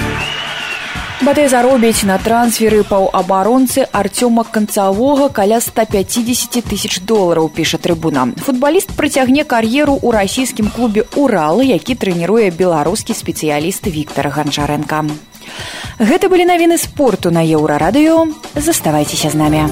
Батэ 1.22 1.50
заробіць 1.52 2.08
на 2.08 2.16
трансферы 2.18 2.80
паўабаронцы 2.88 3.84
арцёма 3.92 4.46
канцавога 4.48 5.28
каля 5.28 5.60
150 5.60 6.64
тысяч 6.64 7.04
долараў 7.04 7.52
піша 7.52 7.78
трыбуна. 7.78 8.24
Футбаліст 8.40 8.96
прыцягне 8.96 9.44
кар'еру 9.44 10.00
ў 10.00 10.16
расійскім 10.16 10.72
клубе 10.72 11.04
Уралы, 11.14 11.68
які 11.68 11.94
трэніруе 11.94 12.50
беларускі 12.56 13.14
спецыяліст 13.14 13.92
Віктор 13.92 14.32
Ганчаренко. 14.32 15.04
Гэта 16.02 16.30
былі 16.30 16.46
навіны 16.50 16.78
спорту 16.82 17.32
на 17.32 17.46
еўрарадыё 17.46 18.28
заставайцеся 18.56 19.30
з 19.30 19.38
намі. 19.38 19.64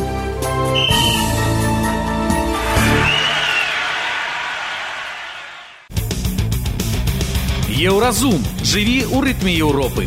Еўразум 7.79 8.35
жыві 8.61 9.07
ў 9.07 9.17
рытме 9.23 9.55
Еўропы. 9.55 10.05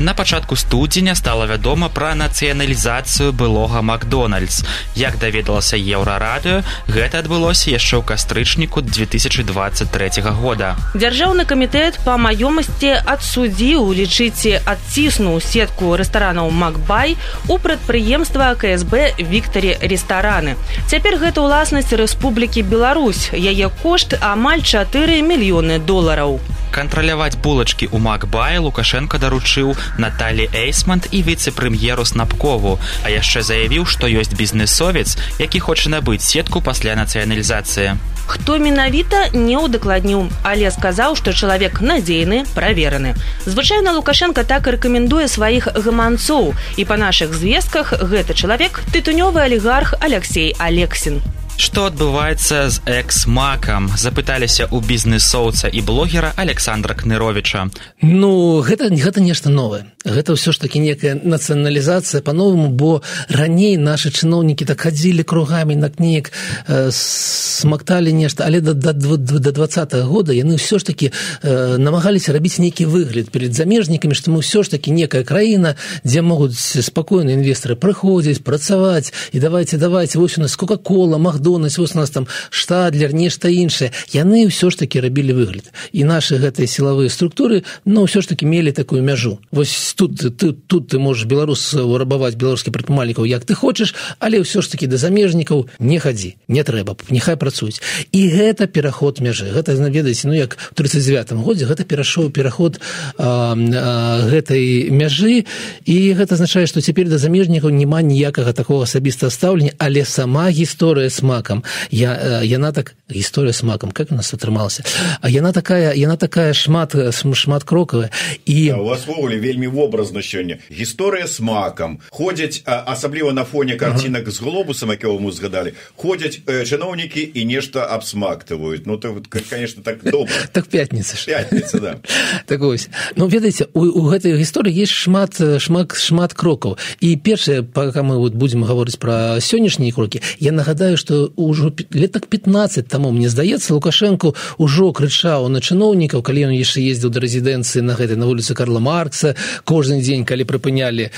На 0.00 0.14
пачатку 0.14 0.56
студзеня 0.56 1.14
стала 1.14 1.44
вядома 1.44 1.90
пра 1.92 2.14
нацыяналізацыю 2.16 3.32
былога 3.36 3.82
Макдональдс. 3.82 4.64
Як 4.96 5.18
даведалася 5.20 5.76
еўрарадыё, 5.76 6.64
гэта 6.88 7.20
адбылося 7.20 7.68
яшчэ 7.68 8.00
ў 8.00 8.04
кастрычніку 8.08 8.80
2023 8.80 10.24
года. 10.40 10.80
Дзяржаўны 10.96 11.44
камітэт 11.44 12.00
па 12.00 12.16
маёмасці 12.16 12.96
адсудзіў 13.04 13.92
лічыце 13.92 14.64
адціснуў 14.64 15.36
сетку 15.44 15.92
рэстаранаў 16.00 16.48
Макбай 16.48 17.20
у 17.52 17.58
прадпрыемства 17.60 18.56
КСБ 18.56 19.20
Віктарі 19.20 19.76
рэстараны. 19.84 20.56
Цяпер 20.88 21.20
гэта 21.20 21.44
ўласнасць 21.44 21.92
Рэспублікі 21.92 22.64
Беларусь. 22.64 23.28
Яе 23.36 23.68
кошт 23.84 24.16
амаль 24.16 24.64
4 24.64 25.20
мільёны 25.20 25.76
долараў. 25.76 26.40
Кантраляваць 26.70 27.36
булачкі 27.42 27.90
ў 27.90 27.98
Макбай 27.98 28.58
Лукашенко 28.62 29.18
даручыў 29.18 29.74
Наталі 29.98 30.46
Эйсмант 30.54 31.10
і 31.10 31.22
віцэ-прэм'еру 31.26 32.06
Снапкову, 32.06 32.78
а 33.02 33.10
яшчэ 33.10 33.42
заявіў, 33.42 33.86
што 33.90 34.06
ёсць 34.06 34.34
бізнесовец, 34.38 35.18
які 35.42 35.58
хоча 35.58 35.90
набыць 35.90 36.22
сетку 36.22 36.62
пасля 36.62 36.94
нацыяналізацыі. 36.94 37.98
Хто 38.30 38.58
менавіта 38.62 39.34
не 39.34 39.58
ўдакладніў, 39.58 40.30
але 40.46 40.70
сказаў, 40.70 41.18
што 41.18 41.34
чалавек 41.34 41.82
надзейны, 41.82 42.46
правераны. 42.54 43.18
Звычайна 43.42 43.90
Лукашенко 43.98 44.46
так 44.46 44.70
і 44.70 44.78
рэкамендуе 44.78 45.26
сваіх 45.26 45.66
гаманцоў 45.74 46.54
і 46.78 46.86
па 46.86 46.94
нашых 46.94 47.34
звестках 47.34 47.90
гэты 47.98 48.38
чалавек 48.38 48.86
тытунёвы 48.94 49.42
алігарх 49.42 49.98
Алексей 49.98 50.54
Алексін 50.62 51.18
што 51.56 51.86
адбываецца 51.90 52.70
з 52.70 52.82
экс-макам? 52.86 53.90
Запыталіся 53.96 54.68
ў 54.68 54.78
бізнесоўца 54.84 55.66
і 55.72 55.80
блогера 55.80 56.32
александра 56.36 56.94
кныровича 56.94 57.70
ну 58.02 58.60
гэта 58.60 58.88
гэта 58.90 59.20
нешта 59.20 59.50
новае. 59.50 59.84
Гэта 60.04 60.32
ўсё 60.32 60.52
ж 60.52 60.60
таки 60.60 60.80
некая 60.80 61.14
нацыяналізацыя 61.16 62.22
по-новаму 62.24 62.68
бо 62.68 63.02
раней 63.28 63.76
наши 63.76 64.10
чыноўнікі 64.10 64.64
так 64.64 64.80
хадзілі 64.80 65.22
кругамі 65.24 65.76
на 65.76 65.90
кніг 65.90 66.32
э, 66.68 66.88
смакталі 66.92 68.12
нешта 68.12 68.44
але 68.46 68.60
да 68.60 68.72
да 68.72 68.92
да 68.92 69.50
двадцатого 69.52 70.04
года 70.04 70.32
яны 70.32 70.56
ўсё 70.56 70.80
ж 70.80 70.84
таки 70.84 71.12
э, 71.42 71.76
намагаліся 71.76 72.32
рабіць 72.32 72.58
нейкі 72.58 72.86
выгляд 72.86 73.30
перед 73.30 73.52
замежнікамі 73.52 74.14
што 74.14 74.32
мы 74.32 74.40
ўсё 74.40 74.64
ж 74.64 74.70
таки 74.70 74.90
некая 74.90 75.24
краіна 75.24 75.76
дзе 76.04 76.22
могуць 76.22 76.56
спакойна 76.56 77.36
інвесторы 77.36 77.76
прыходзіць 77.76 78.40
працаваць 78.40 79.12
і 79.32 79.40
давайте 79.40 79.76
давайте 79.76 80.18
вось 80.18 80.38
у 80.38 80.40
нас 80.40 80.56
кока-кола 80.56 81.18
махду 81.18 81.39
макдональдс 81.40 81.78
вось 81.78 81.94
нас 81.94 82.10
там 82.10 82.26
штадлер 82.50 83.14
нешта 83.14 83.48
іншае. 83.48 83.92
Яны 84.12 84.46
ўсё 84.46 84.70
ж 84.70 84.76
таки 84.76 85.00
рабілі 85.00 85.32
выгляд. 85.32 85.72
І 85.92 86.04
наши 86.04 86.36
гэтыя 86.36 86.68
сілавыя 86.68 87.08
структуры 87.08 87.64
но 87.84 88.04
ўсё 88.04 88.20
ж 88.20 88.28
таки 88.28 88.44
мелі 88.44 88.72
такую 88.72 89.02
мяжу. 89.02 89.40
Вось 89.50 89.94
тут 89.96 90.20
ты 90.20 90.52
тут 90.52 90.88
ты 90.88 90.98
можешь 90.98 91.24
беларус 91.24 91.74
рабаваць 91.74 92.36
беларускі 92.36 92.70
прадпрымальнікаў 92.70 93.24
як 93.24 93.44
ты 93.44 93.54
хочаш 93.54 93.94
але 94.20 94.44
ўсё 94.44 94.60
ж 94.60 94.70
таки 94.70 94.86
да 94.86 94.96
замежнікаў 94.96 95.68
не 95.80 95.98
хадзі 95.98 96.36
не 96.48 96.62
трэба 96.62 96.96
няхай 97.08 97.36
працуюць. 97.36 97.80
І 98.12 98.28
гэта 98.28 98.66
пераход 98.68 99.20
мяжы. 99.20 99.48
Гэта 99.48 99.72
ведаеце 99.80 100.28
ну 100.28 100.34
як 100.34 100.60
в 100.60 100.74
тридцать 100.74 101.04
девятым 101.04 101.42
годзе 101.42 101.64
гэта 101.64 101.84
перашоў 101.84 102.30
пераход 102.30 102.80
а, 103.16 103.56
а, 103.56 104.28
гэтай 104.28 104.92
мяжы. 104.92 105.46
І 105.88 105.96
гэта 106.12 106.36
азначае 106.36 106.66
што 106.66 106.84
цяпер 106.84 107.08
да 107.08 107.16
замежнікаў 107.18 107.70
няма 107.72 108.02
ніякага 108.02 108.52
такого 108.52 108.84
асабістага 108.84 109.32
стаўлення 109.32 109.72
але 109.78 110.04
сама 110.04 110.50
гісторыя 110.50 111.08
сма 111.10 111.29
макам 111.30 111.62
я 111.90 112.42
яна 112.42 112.72
так 112.72 112.94
гісторыя 113.06 113.54
с 113.54 113.62
макам 113.62 113.94
как 113.94 114.10
у 114.10 114.18
нас 114.18 114.34
атрымалася 114.34 114.82
а 115.20 115.30
яна 115.30 115.52
такая 115.52 115.94
яна 115.94 116.16
такая 116.16 116.52
шмат 116.52 116.94
шмат 117.34 117.64
крокавая. 117.64 118.10
І 118.46 118.72
у 118.72 118.84
вас 118.84 119.06
ввогуле 119.06 119.38
вельмі 119.38 119.66
вобразна 119.66 120.20
сёння. 120.20 120.58
Гісторыя 120.70 121.26
с 121.26 121.40
макам 121.40 122.00
ходзяць 122.10 122.62
асабліва 122.64 123.32
на 123.32 123.44
фоне 123.44 123.76
карцінак 123.76 124.22
ага. 124.22 124.30
з 124.30 124.40
глобусам 124.40 124.90
якого 124.90 125.18
мы 125.18 125.32
згадалі 125.32 125.72
ходзяць 125.96 126.40
э, 126.46 126.64
чыноўнікі 126.64 127.20
і 127.34 127.44
нешта 127.44 127.84
абсмактываюць. 127.86 128.82
Ну 128.86 128.96
то 128.96 129.16
конечно 129.50 129.82
так 129.82 130.02
добра. 130.02 130.32
Так 130.52 130.66
пятница 130.66 131.16
пятница 131.26 131.80
да. 131.80 131.96
Так 132.46 132.62
ось 132.62 132.88
ну 133.16 133.26
ведаеце 133.26 133.66
у, 133.72 133.84
у 133.84 134.02
гэтай 134.08 134.36
гісторыі 134.36 134.74
есть 134.74 134.92
шмат 134.92 135.36
шмат 135.60 135.96
шмат 135.96 136.34
крокаў. 136.34 136.78
І 137.00 137.16
першае 137.16 137.62
пока 137.62 138.02
мы 138.02 138.18
вот 138.18 138.34
будзем 138.34 138.64
гаворыць 138.64 138.98
пра 138.98 139.40
сённяшнія 139.40 139.92
крокі 139.92 140.22
я 140.38 140.52
нагадаю 140.52 140.96
что 140.96 141.19
ўжо 141.36 141.72
летак 141.92 142.26
15 142.26 142.88
таму 142.88 143.10
мне 143.10 143.28
здаецца 143.28 143.74
лукашенко 143.74 144.34
ўжо 144.58 144.92
крычаў 144.92 145.48
на 145.48 145.60
чыноўнікаў 145.60 146.22
калі 146.22 146.50
ён 146.50 146.54
яшчэ 146.56 146.84
ездзіў 146.90 147.10
да 147.10 147.20
рэзідэнцыі 147.20 147.82
на 147.84 147.94
гэтай 147.98 148.16
на 148.16 148.26
вуліцы 148.26 148.54
карла 148.54 148.80
маркса 148.80 149.34
кожны 149.64 150.00
дзень 150.00 150.24
калі 150.24 150.44
прыпынялі 150.44 151.10
э, 151.10 151.12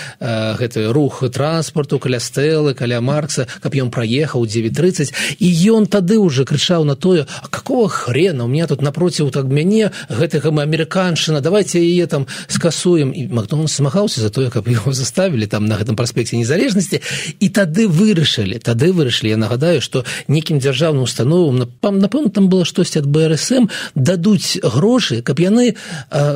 гэты 0.59 0.92
рух 0.92 1.23
транспарту 1.32 1.99
каля 1.99 2.21
стэлы 2.21 2.75
каля 2.75 3.00
маркса 3.00 3.47
каб 3.61 3.75
ён 3.75 3.90
праехаў 3.90 4.47
930 4.47 5.38
і 5.38 5.49
ён 5.73 5.87
тады 5.87 6.18
уже 6.18 6.44
крычаў 6.44 6.85
на 6.85 6.97
тое 6.97 7.26
а 7.42 7.49
какого 7.49 7.88
хрена? 7.88 8.44
У 8.44 8.49
меня 8.49 8.66
тут 8.66 8.82
напроціў 8.82 9.30
так 9.30 9.47
мяне 9.47 9.92
гэтага 10.09 10.50
мы 10.50 10.62
амерыканшына 10.62 11.40
давайте 11.40 11.80
яе 11.80 12.06
там 12.06 12.26
скасуем 12.49 13.12
і 13.12 13.26
макдональд 13.28 13.71
змагаўся 13.71 14.21
за 14.21 14.30
тое 14.30 14.50
каб 14.50 14.68
его 14.68 14.92
заставілі 14.92 15.47
там 15.47 15.66
на 15.66 15.76
гэтым 15.76 15.97
праспекце 15.97 16.37
незалежнасці. 16.37 17.00
І 17.40 17.49
тады 17.49 17.88
вырашылі 17.88 18.59
тады 18.59 18.92
вырашылі 18.92 19.30
я 19.30 19.37
нагадаю 19.37 19.80
что 19.92 20.08
некім 20.25 20.56
дзяржаўным 20.56 21.04
установам 21.04 21.61
напэўна 21.61 22.32
там 22.32 22.49
было 22.49 22.64
штосьці 22.64 23.04
ад 23.04 23.06
брсм 23.12 23.68
дадуць 23.92 24.56
грошы 24.64 25.20
каб 25.20 25.37
яны 25.37 25.76
э, 25.76 25.76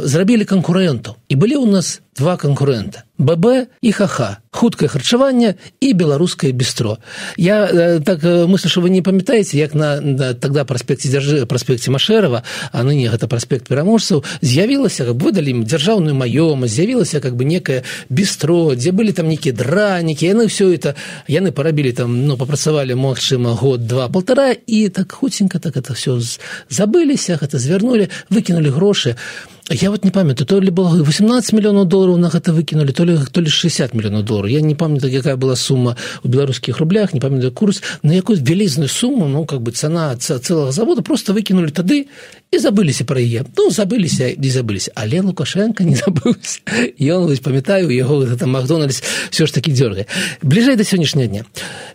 зрабілі 0.05 0.45
канкурэнтаў. 0.45 1.17
І 1.33 1.35
былі 1.41 1.65
ў 1.65 1.67
нас 1.73 2.05
два 2.13 2.37
канкурэнта. 2.37 3.09
ББ 3.17 3.73
і 3.81 3.91
хаха 3.97 4.45
хуткае 4.57 4.89
харчаванне 4.89 5.55
і 5.81 5.93
беларускае 5.93 6.53
бістро 6.53 6.97
я 7.37 7.69
э, 7.69 8.01
так 8.01 8.25
э, 8.25 8.47
мыслю 8.47 8.71
что 8.71 8.81
вы 8.81 8.91
не 8.91 9.03
памятаеце 9.03 9.57
як 9.57 9.75
на, 9.75 10.01
на 10.01 10.35
тогда 10.35 10.65
праспекце 10.65 11.09
дзяржы 11.13 11.45
праспекце 11.47 11.93
машэрова 11.93 12.43
а 12.73 12.83
ныне 12.83 13.13
гэта 13.13 13.29
праспект 13.29 13.69
пераможцаў 13.69 14.25
з'явілася 14.41 15.05
каб 15.13 15.23
выдалі 15.23 15.53
ім 15.53 15.61
дзяржаўную 15.69 16.17
маёмасць 16.17 16.73
з'явілася 16.73 17.21
как 17.21 17.37
бы 17.37 17.45
некае 17.45 17.85
бістро 18.09 18.75
дзе 18.75 18.93
былі 18.97 19.13
там 19.13 19.29
нейкія 19.29 19.55
дранікі 19.55 20.27
яны 20.27 20.49
все 20.49 20.73
это 20.73 20.97
яны 21.29 21.53
парабілі 21.53 21.93
там 21.93 22.27
ну 22.27 22.37
папрацавалі 22.41 22.97
магчыма 22.97 23.53
год 23.53 23.87
два 23.87 24.09
полтора 24.09 24.57
і 24.67 24.89
так 24.89 25.13
хуценька 25.13 25.59
так 25.59 25.77
это 25.77 25.93
все 25.93 26.19
забыліся 26.71 27.37
гэта 27.37 27.59
звярнули 27.59 28.09
выкінули 28.31 28.73
грошы 28.73 29.17
Я 29.69 29.91
вот 29.91 30.05
не 30.05 30.13
памятаю, 30.13 30.47
то 30.47 30.61
ли 30.61 30.71
было 30.71 31.03
18 31.03 31.53
миллионов 31.53 31.89
долларов 31.89 32.19
на 32.19 32.27
это 32.33 32.53
выкинули, 32.53 32.93
то 32.93 33.03
ли, 33.03 33.19
то 33.33 33.41
ли 33.41 33.49
60 33.49 33.95
миллионов 33.95 34.25
долларов. 34.25 34.49
Я 34.49 34.61
не 34.61 34.77
помню, 34.77 35.01
какая 35.01 35.37
была 35.37 35.57
сумма 35.57 35.97
в 36.23 36.29
белорусских 36.29 36.79
рублях, 36.79 37.13
не 37.13 37.19
помню 37.19 37.51
курс. 37.51 37.83
На 38.03 38.15
какую 38.15 38.39
велизную 38.39 38.89
сумму, 38.89 39.27
ну, 39.27 39.45
как 39.45 39.63
бы 39.63 39.73
цена 39.73 40.15
целого 40.17 40.71
завода 40.71 41.03
просто 41.03 41.33
выкинули 41.33 41.71
тады 41.71 42.07
и 42.53 42.59
забылись 42.59 42.99
про 42.99 43.21
ее. 43.21 43.45
Ну, 43.57 43.71
забылись 43.71 44.21
и 44.21 44.51
забылись. 44.51 44.89
А 44.95 45.05
Лен 45.05 45.27
Лукашенко 45.27 45.83
не 45.83 45.97
забылся. 46.07 46.61
И 46.97 47.11
он, 47.11 47.27
вот, 47.27 47.41
памятаю, 47.41 47.89
его 47.89 48.23
это 48.23 48.47
Макдональдс 48.47 49.03
все 49.33 49.47
ж 49.47 49.51
таки 49.51 49.73
дергает. 49.73 50.07
Ближе 50.43 50.77
до 50.77 50.85
сегодняшнего 50.85 51.27
дня. 51.27 51.45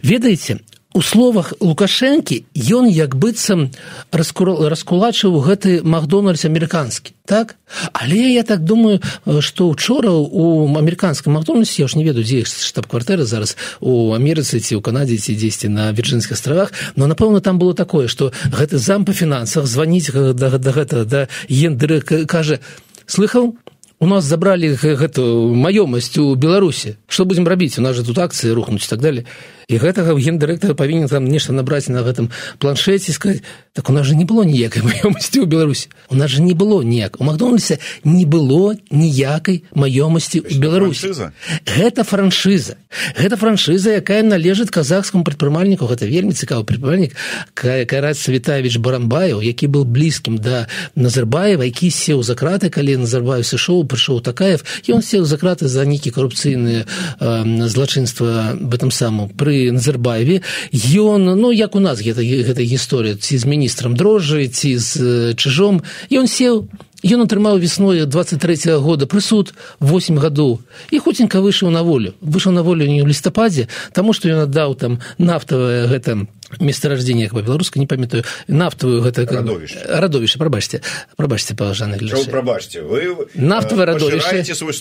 Ведаете, 0.02 0.60
у 0.94 1.02
словах 1.02 1.54
лукашэнкі 1.60 2.44
ён 2.52 2.92
як 2.92 3.16
быццам 3.16 3.72
раскулачыў 4.12 5.40
гэты 5.40 5.80
макдональдс 5.84 6.46
амерыканскі 6.46 7.16
так? 7.24 7.56
Але 7.94 8.36
я 8.36 8.44
так 8.44 8.64
думаю 8.68 9.00
што 9.40 9.70
учора 9.72 10.12
у 10.12 10.68
амерыканскім 10.68 11.32
макдональдсе 11.32 11.84
я 11.84 11.88
ж 11.88 11.96
не 11.96 12.04
ведаю 12.04 12.28
дзе 12.28 12.44
штаб-кватэры 12.44 13.24
зараз 13.24 13.56
у 13.80 14.12
амерыцы 14.12 14.60
ці 14.60 14.76
ў 14.76 14.82
канадзе 14.84 15.16
ці 15.16 15.36
дзесьці 15.36 15.72
на 15.72 15.92
вірджынскіх 15.96 16.36
астравах 16.36 16.76
но 16.96 17.08
напэўна 17.08 17.40
там 17.40 17.56
было 17.56 17.74
такое 17.74 18.12
што 18.12 18.36
гэты 18.52 18.76
зам 18.78 19.08
па 19.08 19.16
фінансах 19.16 19.66
званіць 19.66 20.12
да, 20.12 20.60
да 20.60 20.72
гэта 20.76 21.06
да 21.06 21.28
ендыры 21.48 22.02
кажа 22.28 22.60
слыхаў? 23.08 23.56
У 24.02 24.08
нас 24.10 24.26
забралі 24.26 24.74
гэту 24.74 25.54
маёмасць 25.54 26.18
у 26.18 26.34
беларусі. 26.34 26.98
Што 27.06 27.30
будзем 27.30 27.46
рабіць? 27.46 27.78
У 27.78 27.86
нас 27.86 27.96
же 27.96 28.04
тут 28.04 28.18
акцыі 28.18 28.50
рухнуць 28.58 28.90
так 28.90 28.98
далее 28.98 29.30
і 29.72 29.80
гэтага 29.80 30.16
гендырэктара 30.16 30.74
павінен 30.76 31.08
там 31.08 31.26
нешта 31.26 31.54
набраць 31.54 31.88
на 31.90 32.04
гэтым 32.04 32.32
планшеце 32.60 33.12
сказать 33.12 33.44
так 33.74 33.90
у 33.90 33.94
нас 33.94 34.06
же 34.06 34.16
не 34.16 34.26
было 34.26 34.44
ніякай 34.44 34.84
маёмасці 34.84 35.44
ў 35.44 35.46
беларусі 35.46 35.90
у 36.10 36.16
нас 36.16 36.32
же 36.32 36.42
не 36.42 36.54
было 36.54 36.82
ніяк. 36.84 37.20
У 37.20 37.24
макдональдсе 37.24 37.80
не 38.04 38.26
было 38.26 38.76
ніякай 38.92 39.64
маёмасці 39.74 40.44
ў 40.44 40.60
беларусі. 40.60 41.32
гэта 41.66 42.04
франшыза. 42.04 42.76
Гэта 43.16 43.38
франшыза 43.38 44.02
якая 44.02 44.24
належыць 44.24 44.70
казахскому 44.70 45.24
прадпрымальніку. 45.24 45.86
Гэта 45.86 46.06
вельмі 46.06 46.34
цікавы 46.34 46.66
прадпрымальнік 46.66 47.16
караць 47.56 48.20
савітавіч 48.20 48.78
барамбаев 48.78 49.44
які 49.44 49.68
был 49.68 49.86
блізкім 49.86 50.38
да 50.38 50.68
назарбаева 50.96 51.64
які 51.64 51.92
сеў 51.92 52.24
за 52.24 52.36
краты 52.36 52.70
калі 52.70 52.98
назарбаев 53.08 53.46
сышоў 53.46 53.86
прыйшоў 53.86 54.22
такаев. 54.22 54.64
І 54.88 54.94
он 54.94 55.02
сеў 55.02 55.26
за 55.26 55.38
краты 55.38 55.68
за 55.68 55.86
нейкі 55.86 56.12
карупцыйныя 56.12 56.86
э, 57.20 57.68
злачынства 57.68 58.58
в 58.60 58.74
этом 58.74 58.92
самом 58.92 59.30
пры 59.30 59.61
назарбаеве. 59.70 60.42
Ён 60.74 61.38
ну 61.38 61.52
як 61.54 61.78
у 61.78 61.80
нас 61.80 62.02
гэта 62.02 62.26
гэта 62.26 62.66
гісторыя 62.66 63.14
ці 63.14 63.38
з 63.38 63.46
міністрам 63.46 63.94
дрожжы 63.94 64.50
ці 64.50 64.78
з 64.82 64.92
чыжом 65.38 65.86
ён 66.10 66.26
сеў 66.26 66.66
Ён 67.02 67.26
атрымаў 67.26 67.58
весной 67.58 68.06
23 68.06 68.78
-го 68.78 68.80
года 68.80 69.06
прысуд 69.10 69.54
8 69.80 70.20
гадоў. 70.22 70.60
І 70.92 71.00
хуценька 71.00 71.42
выйшаў 71.42 71.74
на 71.74 71.82
волю. 71.82 72.14
Выйшаў 72.22 72.54
на 72.54 72.62
волю 72.62 72.86
не 72.86 73.02
ў 73.02 73.10
лістападзе 73.10 73.68
таму 73.92 74.14
што 74.14 74.30
ён 74.30 74.46
аддаў 74.46 74.76
там 74.76 75.00
нафтавае 75.18 75.88
гэта 75.90 76.28
месторождение 76.60 77.30
по-беларуску 77.30 77.80
не 77.80 77.88
памятаю. 77.88 78.24
Нафтавую 78.48 79.02
гэта 79.02 79.26
радовішча 79.26 80.40
прабачце 80.40 80.82
прабачце 81.18 81.56
паважаны 81.56 81.98
прабачце 82.30 82.82
вы 82.82 83.28
нафтавае 83.36 83.86
радовішча 83.94 84.56
свой 84.56 84.74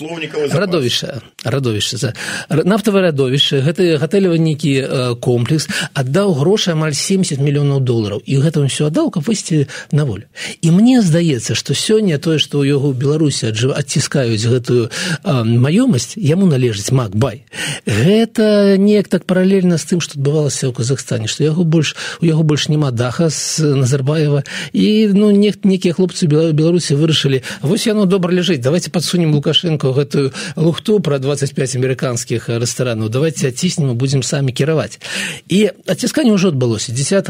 радовішча 0.52 1.22
радовішча 1.44 1.96
за. 1.96 2.14
Нафтавае 2.48 3.10
радовішча 3.10 3.60
гэты 3.60 3.98
гатэлевы 3.98 4.38
нейкі 4.38 5.16
комплекс 5.20 5.68
аддаў 5.94 6.34
грошы 6.40 6.72
амаль 6.72 6.94
70 6.94 7.38
мільёнаў 7.40 7.80
долараў. 7.80 8.22
І 8.24 8.40
гэта 8.40 8.64
ўсё 8.64 8.88
аддаў 8.90 9.10
каб 9.10 9.24
выйсці 9.26 9.66
на 9.92 10.04
волю. 10.04 10.24
І 10.62 10.70
мне 10.70 11.02
здаецца 11.02 11.54
што 11.54 11.74
сёння 11.74 12.18
тое 12.18 12.38
што 12.38 12.60
ў 12.60 12.76
яго 12.76 12.92
ў 12.92 12.96
беларусі 12.96 13.50
аджыва 13.50 13.76
адціскаюць 13.78 14.44
гэтую 14.44 14.90
маёмасць 15.24 16.16
яму 16.16 16.46
належыць 16.46 16.92
макбай. 16.92 17.44
Гэта 17.86 18.76
неяк 18.76 19.08
так 19.08 19.24
паралельна 19.24 19.78
з 19.78 19.84
тым 19.84 20.00
што 20.00 20.18
адбывалася 20.18 20.68
ў 20.68 20.76
казахстане 20.76 21.28
што 21.28 21.44
яго 21.44 21.59
яго 21.60 21.64
больш 21.64 21.96
у 22.20 22.26
яго 22.26 22.42
больш 22.42 22.68
няма 22.68 22.90
даха 22.90 23.28
з 23.30 23.60
назарбаева. 23.60 24.44
І 24.72 25.08
ну 25.12 25.30
не 25.30 25.52
некія 25.64 25.92
хлопцы 25.94 26.26
беларусі 26.26 26.94
вырашылі 26.94 27.42
вось 27.62 27.86
яно 27.86 28.06
добра 28.06 28.32
ляжыць 28.32 28.60
давайте 28.60 28.90
подсунем 28.90 29.34
лукашенко 29.34 29.92
гэтую 29.92 30.32
лухту 30.56 31.00
про 31.00 31.18
25 31.18 31.76
амерыканскіх 31.76 32.48
рэстаранаў 32.48 33.08
давайте 33.08 33.48
адціснем 33.48 33.96
будзем 33.96 34.22
самі 34.22 34.52
кіраваць 34.52 35.00
і 35.48 35.70
адцісканне 35.86 36.32
ўжо 36.32 36.48
адбылося 36.48 36.92
10 36.92 37.28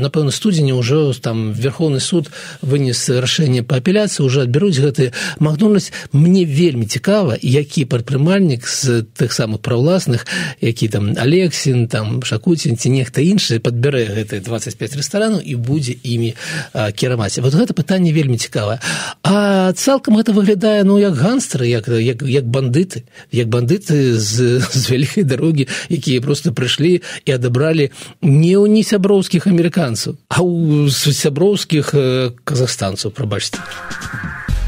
напэўна 0.00 0.30
студзеня 0.30 0.74
ўжо 0.74 1.12
там 1.20 1.52
верховны 1.52 2.00
суд 2.00 2.30
вынес 2.62 3.08
рашэнне 3.08 3.62
па 3.62 3.76
апеляцыі 3.82 4.24
уже 4.24 4.42
адбяруць 4.48 4.78
гэты 4.78 5.12
макдональдс. 5.38 5.92
Мне 6.12 6.44
вельмі 6.44 6.86
цікава 6.86 7.36
які 7.42 7.84
прадпрымальнік 7.84 8.64
з 8.64 9.04
тых 9.04 9.36
самых 9.36 9.60
праўласных 9.60 10.24
які 10.60 10.88
там 10.88 11.12
алексін 11.18 11.88
там 11.88 12.22
шакуцін 12.22 12.76
ці 12.76 12.90
нехта 12.90 13.20
і 13.20 13.33
іншы 13.34 13.58
падбярэ 13.58 14.06
гэты 14.14 14.40
25 14.46 14.98
рэстаранаў 15.00 15.42
і 15.42 15.54
будзе 15.58 15.98
імі 15.98 16.34
кіраваць 16.94 17.42
вот 17.42 17.54
гэта 17.54 17.74
пытанне 17.74 18.14
вельмі 18.14 18.38
цікавае 18.38 18.78
а 19.26 19.74
цалкам 19.74 20.18
гэта 20.22 20.30
выглядае 20.30 20.86
ну 20.86 20.98
як 21.02 21.18
ганстры 21.18 21.66
як 21.66 21.88
як, 21.88 22.22
як 22.22 22.46
бандыты 22.46 23.04
як 23.34 23.50
бандыты 23.50 24.14
з, 24.14 24.62
з 24.62 24.82
вялікай 24.90 25.26
дарогі 25.26 25.66
якія 25.90 26.22
просто 26.22 26.54
прыйшлі 26.54 27.02
і 27.26 27.30
адабралі 27.34 27.90
не 28.22 28.54
ў 28.54 28.70
не 28.70 28.86
сяброўскіх 28.86 29.50
амерыканцаў 29.50 30.14
а 30.30 30.38
ў 30.46 30.90
сяброўскіх 30.94 31.94
казахстанцаў 32.46 33.10
прабачце 33.10 33.58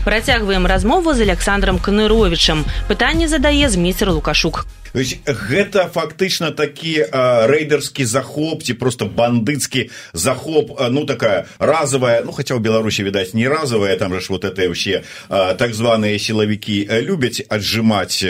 Працягваем 0.07 0.66
размову 0.70 1.14
з 1.18 1.26
александром 1.26 1.83
каныровичам 1.83 2.62
пытанне 2.87 3.26
задае 3.26 3.66
зміцер 3.66 4.14
лукашук. 4.14 4.62
то 4.62 4.68
есть 4.68 4.86
гэта 4.97 5.89
фактычна 5.93 6.51
такі 6.57 7.05
рэйдерскі 7.13 8.05
захоп 8.05 8.63
ці 8.63 8.75
просто 8.75 9.05
бандыцкі 9.07 9.91
захоп 10.13 10.81
ну 10.91 11.05
такая 11.05 11.47
разовая 11.59 12.23
ну 12.25 12.33
хотя 12.33 12.57
ў 12.57 12.61
беларусі 12.61 13.05
відаць 13.05 13.35
не 13.35 13.49
разовая 13.49 13.97
там 13.97 14.17
же 14.17 14.27
вот 14.29 14.45
это 14.45 14.69
вообще 14.69 15.05
так 15.29 15.75
званые 15.75 16.19
силовики 16.19 16.89
любяць 16.89 17.43
отжимать 17.49 18.25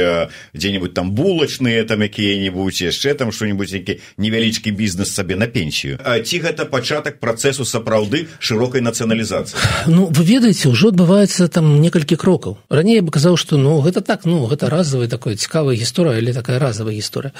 где-нибудь 0.54 0.94
там 0.94 1.12
булочные 1.12 1.84
там 1.84 2.02
якія-нибудь 2.02 2.80
яшчэ 2.80 3.14
там 3.14 3.30
что-нибудь 3.32 3.72
які 3.72 4.00
невялічкі 4.18 4.70
бізнес 4.70 5.14
сабе 5.14 5.36
на 5.36 5.46
пенсію 5.46 5.98
ці 6.24 6.40
гэта 6.40 6.66
пачатак 6.66 7.20
процессу 7.20 7.64
сапраўды 7.64 8.26
широкой 8.38 8.82
нацыяналізацыі 8.82 9.54
ну 9.86 10.10
вы 10.10 10.22
ведаеце 10.26 10.66
ўжо 10.66 10.90
адбываецца 10.90 11.46
там 11.48 11.78
некалькі 11.80 12.18
крокаў 12.18 12.58
раней 12.68 13.00
бы 13.00 13.14
казаў 13.14 13.36
что 13.38 13.56
ну 13.56 13.78
гэта 13.80 14.02
так 14.02 14.26
ну 14.26 14.46
гэта 14.50 14.66
разовая 14.66 15.06
такое 15.08 15.36
цікавая 15.36 15.76
гісторыя 15.78 16.18
или 16.18 16.32
такая 16.32 16.55
разовая 16.58 16.94
гісторыя 16.94 17.32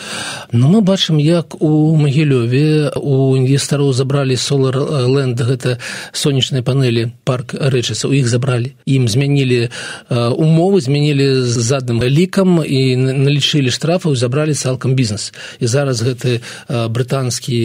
но 0.53 0.69
мы 0.69 0.81
бачым 0.81 1.19
як 1.19 1.61
у 1.63 1.97
магілёве 1.97 2.93
у 2.97 3.37
інвестараў 3.37 3.93
забралі 3.93 4.37
солар 4.37 4.77
ленд 5.09 5.41
гэта 5.41 5.79
сонечныя 6.13 6.63
панелі 6.63 7.13
парк 7.25 7.55
рэчыса 7.55 8.09
у 8.09 8.15
іх 8.15 8.29
забралі. 8.29 8.75
Ім 8.87 9.09
змянілі 9.09 9.69
умовы 10.11 10.81
змянілі 10.81 11.43
задным 11.43 12.03
лікам 12.03 12.63
і 12.63 12.97
налічылі 12.97 13.71
штрафаў 13.71 14.17
забралі 14.17 14.55
цалкам 14.55 14.95
бізнес. 14.95 15.33
І 15.61 15.67
зараз 15.67 16.03
гэты 16.03 16.41
брытанскі 16.69 17.59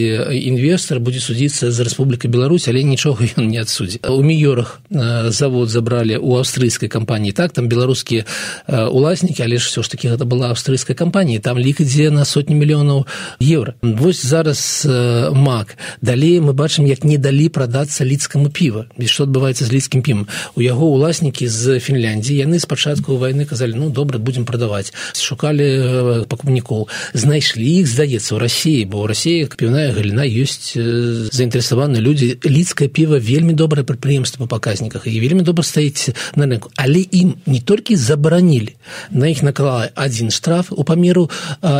інвестор 0.50 1.00
будзе 1.00 1.20
судзіцца 1.20 1.70
за 1.70 1.86
рэспублікай 1.86 2.30
беларусь 2.30 2.68
але 2.68 2.82
нічога 2.82 3.24
ён 3.38 3.48
не 3.48 3.62
адсудзі. 3.62 4.02
У 4.08 4.22
міёрах 4.22 4.80
завод 5.30 5.70
забралі 5.70 6.18
у 6.18 6.36
аўстрыйскай 6.36 6.88
кампаніі. 6.88 7.32
Так 7.32 7.52
там 7.52 7.68
беларускія 7.68 8.24
уласнікі 8.68 9.42
але 9.42 9.58
ж 9.58 9.68
все 9.68 9.82
ж 9.82 9.90
таки 9.90 10.08
гэта 10.08 10.24
была 10.24 10.50
аўстрыйская 10.52 10.94
кампанія 10.94 11.31
там 11.38 11.58
лік 11.58 11.80
ідзе 11.80 12.10
на 12.10 12.24
сотні 12.24 12.54
мільёнаў 12.56 13.06
еўра. 13.40 13.74
Вось 13.82 14.24
зараз 14.26 14.86
мак. 15.32 15.76
Далей 16.00 16.40
мы 16.40 16.52
бачым 16.52 16.86
як 16.86 17.04
не 17.04 17.18
далі 17.18 17.48
прадацца 17.48 18.04
лідскаму 18.04 18.50
піва 18.50 18.86
і 18.98 19.06
што 19.06 19.24
адбываецца 19.24 19.64
з 19.64 19.72
лідскім 19.72 20.02
пім 20.02 20.26
у 20.56 20.62
яго 20.62 20.86
уласнікі 20.86 21.48
з 21.48 21.78
фінляндіі 21.78 22.44
яны 22.46 22.58
спачатку 22.58 23.16
вайны 23.16 23.44
казалі 23.44 23.74
ну 23.76 23.90
добра 23.90 24.18
будзем 24.18 24.44
прадаваць 24.44 24.92
шукалі 25.14 26.26
пакупнікоў. 26.26 26.88
Знайшлі 27.14 27.66
іх 27.82 27.86
здаецца 27.86 28.34
ў 28.34 28.38
рассіі 28.38 28.84
бо 28.90 29.04
ў 29.04 29.06
рассіі 29.12 29.48
піўная 29.56 29.92
галіна 29.92 30.26
ёсць 30.26 30.74
заінтарэсаваны 30.74 32.00
людзі. 32.00 32.38
Лідскае 32.44 32.88
піва 32.88 33.18
вельмі 33.18 33.54
добрае 33.54 33.84
прадпрыемства 33.84 34.46
па 34.46 34.58
паказніках 34.58 35.06
і 35.06 35.20
вельмі 35.20 35.42
добра 35.42 35.64
стаіць 35.64 36.14
на 36.36 36.46
рынку. 36.46 36.70
Але 36.76 37.00
ім 37.00 37.34
не 37.46 37.60
толькі 37.60 37.96
забаранілі 37.96 38.74
на 39.10 39.28
іх 39.28 39.42
наклала 39.42 39.90
адзін 39.94 40.30
штраф 40.30 40.72
у 40.72 40.84
памеру 40.84 41.21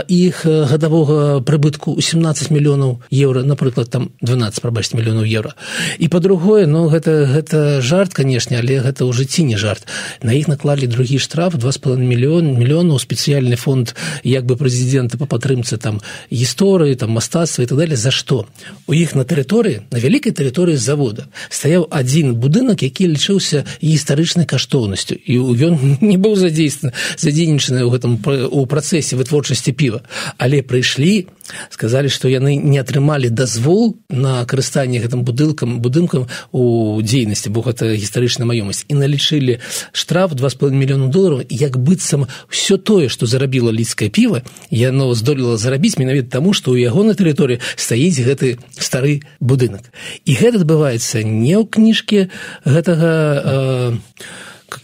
іх 0.09 0.45
гадавога 0.47 1.41
прыбытку 1.41 2.01
17 2.01 2.51
мільёнаў 2.51 3.01
еўра 3.11 3.43
напрыклад 3.43 3.91
там 3.91 4.11
12 4.21 4.63
прабачць 4.63 4.95
мільёнаў 4.95 5.25
еўра 5.25 5.55
і 5.99 6.09
па-другое 6.09 6.67
ну 6.67 6.89
гэта 6.89 7.27
гэта 7.27 7.81
жарт 7.81 8.15
канешне 8.15 8.59
але 8.59 8.81
гэта 8.81 9.05
ў 9.05 9.13
жыцці 9.13 9.45
не 9.45 9.57
жарт. 9.57 9.87
На 10.23 10.33
іх 10.33 10.49
наклалі 10.49 10.87
другі 10.87 11.19
штраф 11.19 11.57
два 11.57 11.73
з 11.73 11.79
половиной 11.79 12.09
мільён 12.09 12.55
мільёнаў 12.59 12.99
спецыяльны 12.99 13.57
фонд 13.57 13.95
як 14.23 14.47
бы 14.47 14.57
прэзідэнта 14.57 15.19
па 15.19 15.27
падтрымцы 15.27 15.79
там 15.79 16.01
гісторыі 16.31 16.95
там 16.97 17.11
мастацтва 17.17 17.65
і 17.65 17.67
так 17.67 17.79
далее. 17.79 17.97
За 17.97 18.11
што 18.11 18.47
у 18.87 18.93
іх 18.93 19.15
на 19.15 19.25
тэрыторыі 19.25 19.83
на 19.91 19.99
вялікай 19.99 20.33
тэрыторыі 20.33 20.77
завода 20.77 21.27
стаяў 21.49 21.89
адзін 21.91 22.35
будынак 22.37 22.83
які 22.83 23.09
лічыўся 23.13 23.65
гістарычнай 23.83 24.47
каштоўнасцю 24.47 25.17
і 25.17 25.39
ён 25.39 25.75
не 26.01 26.17
быў 26.17 26.37
задзействаны 26.37 26.93
задзейнічаны 27.17 27.83
ў 27.83 27.91
гэтым 27.91 28.13
у 28.51 28.67
працэсе 28.67 29.17
вытворчасці 29.17 29.32
піва. 29.73 30.03
Але 30.37 30.61
прыйшлі 30.61 31.29
сказалі 31.71 32.09
што 32.09 32.29
яны 32.29 32.57
не 32.57 32.79
атрымалі 32.79 33.31
дазвол 33.31 33.97
на 34.09 34.45
карыстанне 34.45 35.01
гэтым 35.03 35.25
будынкам 35.25 35.81
будынкам 35.81 36.29
у 36.53 37.01
дзейнасці 37.03 37.51
бо 37.51 37.63
гэта 37.63 37.95
гістарычная 37.97 38.47
маёмасць. 38.47 38.85
І 38.89 38.95
налічылі 38.95 39.59
штраф 39.93 40.35
два 40.35 40.51
з 40.51 40.55
половиной 40.55 40.81
мільёну 40.87 41.09
долараў 41.09 41.45
як 41.49 41.77
быццам 41.79 42.29
все 42.49 42.77
тое 42.79 43.09
што 43.09 43.27
зарабіла 43.27 43.73
лідскае 43.73 44.11
піва 44.11 44.43
яно 44.71 45.15
здолела 45.15 45.57
зарабіць 45.57 45.99
менавіта 45.99 46.39
таму 46.39 46.53
што 46.53 46.73
ў 46.73 46.89
яго 46.89 47.05
на 47.05 47.15
тэрыторыі 47.15 47.61
стаіць 47.77 48.21
гэты 48.21 48.59
стары 48.79 49.23
будынак. 49.41 49.93
І 50.25 50.33
гэта 50.39 50.63
адбываецца 50.63 51.23
не 51.23 51.57
ў 51.59 51.65
кніжке 51.69 52.29
гэтага 52.65 53.13
э, 53.13 53.93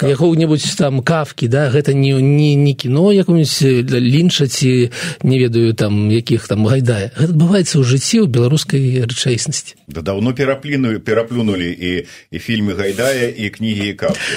якого-небудзь 0.03 0.75
там 0.77 1.03
кавкі 1.03 1.49
да 1.49 1.69
гэта 1.71 1.95
не 1.95 2.13
не 2.21 2.55
не 2.55 2.75
кіно 2.75 3.13
якому-нибудь 3.13 3.93
лінча 3.93 4.47
ці 4.47 4.91
не 5.23 5.39
ведаю 5.39 5.75
там 5.75 6.11
якіх 6.11 6.49
там 6.49 6.67
гайдае 6.67 7.11
гэта 7.17 7.33
адбываецца 7.33 7.79
ў 7.81 7.85
жыцці 7.85 8.25
ў 8.25 8.27
беларускай 8.27 9.05
рэчаіснасці 9.05 9.77
да 9.89 10.01
даўно 10.03 10.35
перапліную 10.35 11.01
пераплюнулі 11.01 11.71
і 11.71 11.93
і 12.31 12.39
фільмы 12.39 12.75
гайдая 12.75 13.29
і 13.29 13.51
кнігі 13.51 13.89
і 13.91 13.95
кавкі 13.95 14.35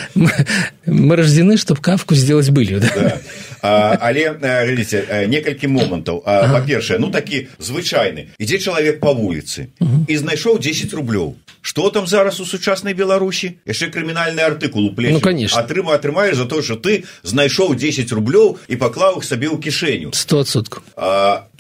мы, 0.86 1.16
рождены 1.16 1.58
чтоб 1.58 1.80
кавку 1.80 2.16
сделать 2.16 2.50
былі 2.50 2.80
да? 2.80 2.90
да. 2.96 3.20
А, 3.62 3.98
але 4.02 4.34
глядзіце 4.42 5.28
некалькі 5.30 5.68
момантаў. 5.68 6.24
Ага. 6.26 6.60
па-першае 6.60 6.98
ну 7.00 7.12
такі 7.14 7.48
звычайны. 7.60 8.34
Ідзе 8.42 8.58
чалавек 8.58 9.00
па 9.00 9.14
вуліцы 9.14 9.70
і 10.08 10.14
знайшоў 10.18 10.58
10 10.58 10.94
рублёў 10.98 11.38
что 11.62 11.90
там 11.90 12.08
зараз 12.08 12.40
у 12.40 12.46
сучаснай 12.46 12.94
беларусі? 12.94 13.58
Яшчэ 13.66 13.92
крымінальны 13.94 14.42
артыкул 14.42 14.90
у 14.90 14.94
плечі 14.94 15.14
ну, 15.14 15.22
конечно. 15.22 15.60
Атрыма 15.60 15.94
атрымаеш 15.94 16.36
за 16.36 16.46
то 16.46 16.62
что 16.62 16.76
ты 16.76 17.06
знайшоў 17.24 17.76
10 17.76 18.12
рублёў 18.12 18.58
і 18.68 18.76
паклаў 18.76 19.20
их 19.20 19.24
сабе 19.24 19.48
ў 19.48 19.62
кішэню. 19.62 20.14
Стосотку 20.14 20.82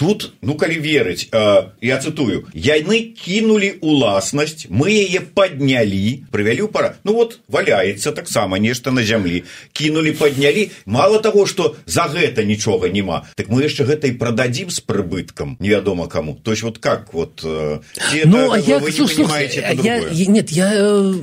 тут 0.01 0.33
ну 0.41 0.55
калі 0.57 0.81
верыць 0.81 1.29
а, 1.31 1.73
я 1.81 2.01
цытую 2.01 2.49
яны 2.53 3.13
кінулі 3.13 3.77
уласнасць 3.81 4.65
мы 4.69 4.89
яе 4.89 5.21
паднялі 5.21 6.25
прывялі 6.31 6.65
пара 6.67 6.97
ну 7.03 7.13
вот 7.13 7.39
валяецца 7.47 8.11
таксама 8.11 8.57
нешта 8.57 8.91
на 8.91 9.03
зямлі. 9.03 9.43
Кінулі 9.73 10.11
паднялі. 10.11 10.71
Мало 10.85 11.19
того 11.19 11.45
что 11.45 11.75
за 11.85 12.09
гэта 12.09 12.43
нічога 12.43 12.89
няма. 12.89 13.29
Так 13.35 13.49
мы 13.49 13.63
яшчэ 13.63 13.85
гэта 13.85 14.09
і 14.09 14.17
прададзім 14.17 14.69
з 14.69 14.81
прыбыткам. 14.81 15.57
Невядома 15.59 16.07
каму 16.07 16.39
то 16.41 16.51
есть 16.51 16.63
вот 16.63 16.77
как 16.77 17.13
вот 17.13 17.41
ну, 17.43 17.81
это, 18.13 18.45
а 18.45 18.49
вы, 18.49 18.59
як, 18.59 18.81
вы 18.81 18.91
не 18.91 18.97
слушай, 18.97 19.49
я, 19.83 19.90
я, 19.97 20.25
нет 20.27 20.49
я 20.51 20.71
э, 20.73 21.13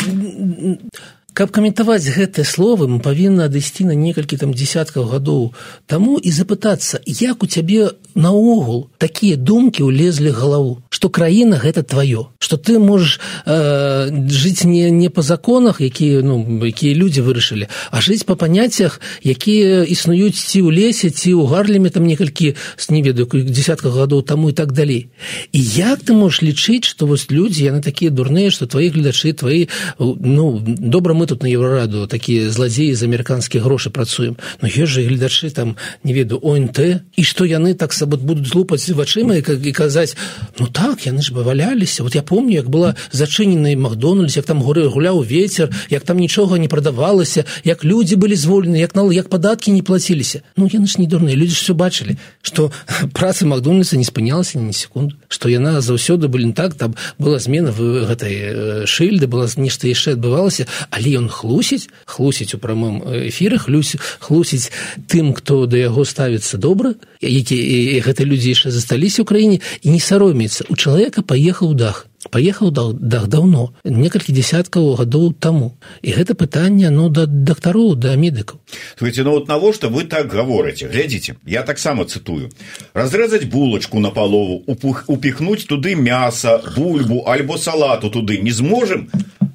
каб 1.34 1.50
каментаваць 1.50 2.08
гэтыя 2.08 2.44
словы 2.44 2.88
мы 2.88 3.00
павінны 3.00 3.46
адысці 3.46 3.88
на 3.88 3.94
некалькі 3.94 4.36
там 4.36 4.54
десяткаў 4.54 5.08
гадоў 5.12 5.52
таму 5.86 6.18
і 6.18 6.30
запытацца 6.30 7.00
як 7.06 7.42
у 7.42 7.46
цябе 7.46 7.92
наогул 8.14 8.88
такія 8.98 9.36
думкі 9.36 9.86
ўлезлі 9.86 10.34
галаву 10.34 10.82
што 10.88 11.08
краіна 11.08 11.60
гэта 11.62 11.84
тваё 11.84 12.32
што 12.38 12.56
ты 12.56 12.78
можаш 12.78 13.20
э, 13.46 14.10
жыць 14.28 14.64
не 14.64 14.90
не 14.90 15.10
па 15.10 15.22
законах 15.22 15.80
якія 15.80 16.22
ну 16.22 16.42
якія 16.64 16.94
людзі 16.94 17.22
вырашылі 17.22 17.68
а 17.92 18.00
жыць 18.00 18.24
па 18.24 18.34
паняццях 18.34 19.00
якія 19.22 19.84
існуюць 19.84 20.38
ці 20.38 20.64
ў 20.64 20.70
лесе 20.72 21.10
ці 21.10 21.36
ў 21.38 21.46
гарлеме 21.46 21.90
там 21.90 22.06
некалькі 22.08 22.56
не 22.88 23.02
ведаю 23.02 23.28
десятках 23.28 23.92
гадоў 23.92 24.22
таму 24.22 24.50
і 24.50 24.52
так 24.52 24.72
далей. 24.72 25.08
І 25.52 25.60
як 25.60 26.00
ты 26.00 26.12
можаш 26.16 26.42
лічыць 26.42 26.88
што 26.88 27.06
вось 27.06 27.30
людзі 27.30 27.68
яны 27.68 27.82
такія 27.84 28.10
дурныя 28.10 28.50
што 28.50 28.66
твои 28.66 28.88
гледачы 28.88 29.32
твои 29.32 29.68
ну 29.98 30.58
добра 30.64 31.14
мы 31.18 31.26
тут 31.26 31.42
на 31.42 31.50
еўрараду 31.50 32.06
такія 32.06 32.50
зладзеі 32.54 32.94
з 32.94 33.02
амерыканскіх 33.02 33.66
грошай 33.66 33.92
працуем. 33.92 34.38
Но 34.62 34.70
ёсць 34.70 34.94
жа 34.94 35.02
гледачы 35.02 35.50
там 35.50 35.74
не 36.04 36.14
ведаю 36.14 36.38
онт 36.46 36.78
і 36.78 37.22
што 37.26 37.44
яны 37.44 37.74
так 37.74 37.92
сабот 37.92 38.22
будуць 38.22 38.54
лупаць 38.54 38.86
вачыма 38.94 39.34
і, 39.36 39.42
і 39.42 39.72
казаць 39.72 40.14
ну 40.58 40.66
так 40.66 41.06
яны 41.06 41.22
ж 41.22 41.34
баваляліся 41.34 42.02
вот 42.02 42.14
я 42.14 42.22
помню 42.22 42.54
як 42.54 42.68
была 42.70 42.94
зачынены 43.10 43.74
макдональдс 43.76 44.36
як 44.36 44.46
там 44.46 44.62
горы 44.62 44.86
гуляў 44.86 45.22
ветер 45.24 45.74
як 45.90 46.04
там 46.04 46.18
нічога 46.18 46.58
не 46.58 46.68
прадавалася 46.68 47.44
як 47.64 47.84
людзі 47.84 48.16
былі 48.16 48.36
звольны 48.36 48.76
як 48.78 48.94
на 48.94 49.08
як 49.12 49.28
падаткі 49.28 49.72
не 49.72 49.82
плаціліся 49.82 50.42
ну 50.56 50.68
яны 50.70 50.86
ж 50.86 51.00
не 51.00 51.06
дурныя 51.06 51.36
людзі 51.36 51.54
ж 51.54 51.62
все 51.62 51.74
бачылі 51.74 52.18
што 52.42 52.70
працы 53.18 53.46
макдональдса 53.46 53.96
не 53.96 54.04
спынялася 54.04 54.60
ні 54.60 54.72
секунду 54.72 55.16
што 55.28 55.48
яна 55.48 55.80
заўсёды 55.80 56.28
былі 56.28 56.52
так 56.52 56.74
там 56.74 56.94
была 57.18 57.38
змена 57.38 57.72
в 57.72 58.06
гэтай 58.06 58.86
шыльды 58.86 59.26
была 59.26 59.48
нешта 59.56 59.88
яшчэ 59.88 60.14
адбывалася 60.14 60.66
але 60.90 61.07
ён 61.16 61.28
хлусіць 61.32 61.88
хлусіць 62.04 62.54
у 62.54 62.58
прамым 62.58 63.00
эфірах 63.30 63.68
хлусіць 63.68 64.70
тым 65.08 65.32
хто 65.32 65.66
да 65.66 65.76
яго 65.80 66.04
ставіцца 66.04 66.58
добра 66.58 66.94
які 67.20 67.58
гэта 68.04 68.24
людзі 68.24 68.54
яшчэ 68.54 68.70
засталіся 68.70 69.22
ў 69.22 69.26
краіне 69.26 69.56
і 69.82 69.88
не 69.90 70.00
саромецца. 70.00 70.70
У 70.70 70.76
чалавека 70.76 71.22
паехаў 71.22 71.74
дах 71.74 72.06
паехаў 72.30 72.70
дах 72.70 73.26
даўно 73.30 73.72
некалькі 73.84 74.34
десяткаў 74.34 74.98
гадоў 74.98 75.32
таму. 75.38 75.78
І 76.02 76.12
гэта 76.12 76.34
пытанне 76.34 76.90
ну 76.90 77.08
да 77.08 77.26
дактароў 77.26 77.94
да 77.94 78.14
медыкаў. 78.16 78.58
Слухайте, 78.98 79.22
ну 79.22 79.38
вот 79.38 79.48
навошта 79.48 79.88
вы 79.88 80.04
так 80.04 80.30
гаворыце? 80.32 80.90
Глядзіце 80.90 81.38
я 81.46 81.62
таксама 81.62 82.04
цытую. 82.04 82.50
Разрэзаць 82.94 83.46
булачку 83.46 84.00
на 84.00 84.10
палову 84.10 84.62
упихнуць 84.66 85.66
туды 85.66 85.94
мяса 85.94 86.60
бульбу 86.76 87.24
альбо 87.26 87.56
салату 87.56 88.10
туды 88.10 88.38
не 88.38 88.50
зможам 88.50 89.08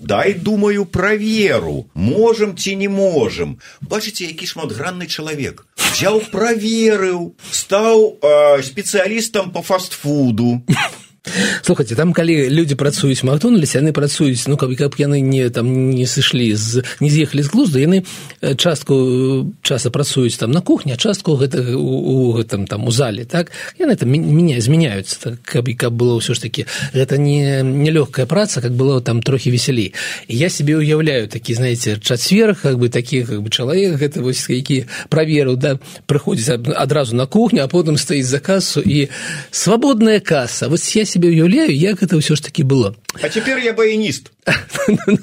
дай 0.04 0.34
думаю 0.34 0.86
праверу 0.86 1.90
можем 1.94 2.58
ці 2.58 2.76
не 2.76 2.90
можем? 2.90 3.60
Бачыце 3.82 4.28
які 4.28 4.46
шматгранны 4.46 5.08
чалавек 5.08 5.66
взял 5.78 6.20
проверыў 6.20 7.36
стаў 7.52 8.20
э, 8.20 8.62
спецыялістам 8.64 9.52
по 9.52 9.62
фастфуду 9.62 10.62
слухайте 11.62 11.96
там 11.96 12.12
калі 12.12 12.50
людзі 12.50 12.76
працуюць 12.76 13.24
макдональдсе 13.24 13.80
яны 13.80 13.96
працуюць 13.96 14.44
ну 14.52 14.58
каб 14.60 14.76
каб 14.76 15.00
яны 15.00 15.22
не 15.24 15.48
там 15.50 15.96
не 15.96 16.04
сышлі 16.04 16.52
з 16.56 16.84
не 17.00 17.10
з'ехалі 17.10 17.44
з 17.44 17.48
глузду 17.48 17.80
яны 17.80 18.04
частку 18.60 19.48
часа 19.64 19.90
працуюць 19.90 20.36
там 20.36 20.52
на 20.52 20.60
кухне 20.60 20.98
частку 20.98 21.40
гэта 21.40 21.64
у 21.80 22.36
гэтым 22.36 22.68
там 22.68 22.88
у 22.88 22.92
зале 22.92 23.24
так? 23.24 23.52
Яны 23.80 23.96
там 23.96 24.12
меня 24.12 24.60
змяняюцца 24.60 25.20
так 25.20 25.42
каб 25.42 25.68
і 25.72 25.74
каб 25.80 25.96
было 25.96 26.20
ўсё 26.20 26.36
ж 26.36 26.44
таки 26.44 26.68
гэта 26.92 27.16
не 27.16 27.64
нелёгкая 27.64 28.26
праца 28.26 28.60
как 28.60 28.76
было 28.76 29.00
там 29.00 29.24
трохі 29.24 29.52
весялей. 29.52 29.94
Я 30.28 30.50
себе 30.50 30.76
уяўляю 30.76 31.28
такі 31.28 31.54
знаете 31.54 32.00
чацвер 32.04 32.56
как 32.56 32.76
бы 32.76 32.90
такі 32.90 33.24
как 33.24 33.42
бы 33.42 33.50
чалавек 33.50 33.96
гэта 33.96 34.20
вось 34.20 34.44
які 34.50 34.92
праверыў 35.08 35.56
да 35.56 35.80
прыходзіць 36.06 36.52
адразу 36.76 37.16
на 37.16 37.28
кухню 37.28 37.64
а 37.64 37.72
потым 37.72 37.96
стаіць 37.96 38.28
за 38.28 38.44
касу 38.44 38.84
і 38.84 39.08
свабодная 39.52 40.20
каса. 40.20 40.68
Вось 40.68 40.96
я 40.96 41.06
себе 41.14 41.30
уяўляю 41.30 41.70
як 41.78 42.02
это 42.02 42.18
ўсё 42.18 42.36
ж 42.36 42.50
таки 42.50 42.64
было 42.66 42.96
а 43.22 43.30
теперь 43.30 43.60
я 43.64 43.74
баяніст 43.74 44.32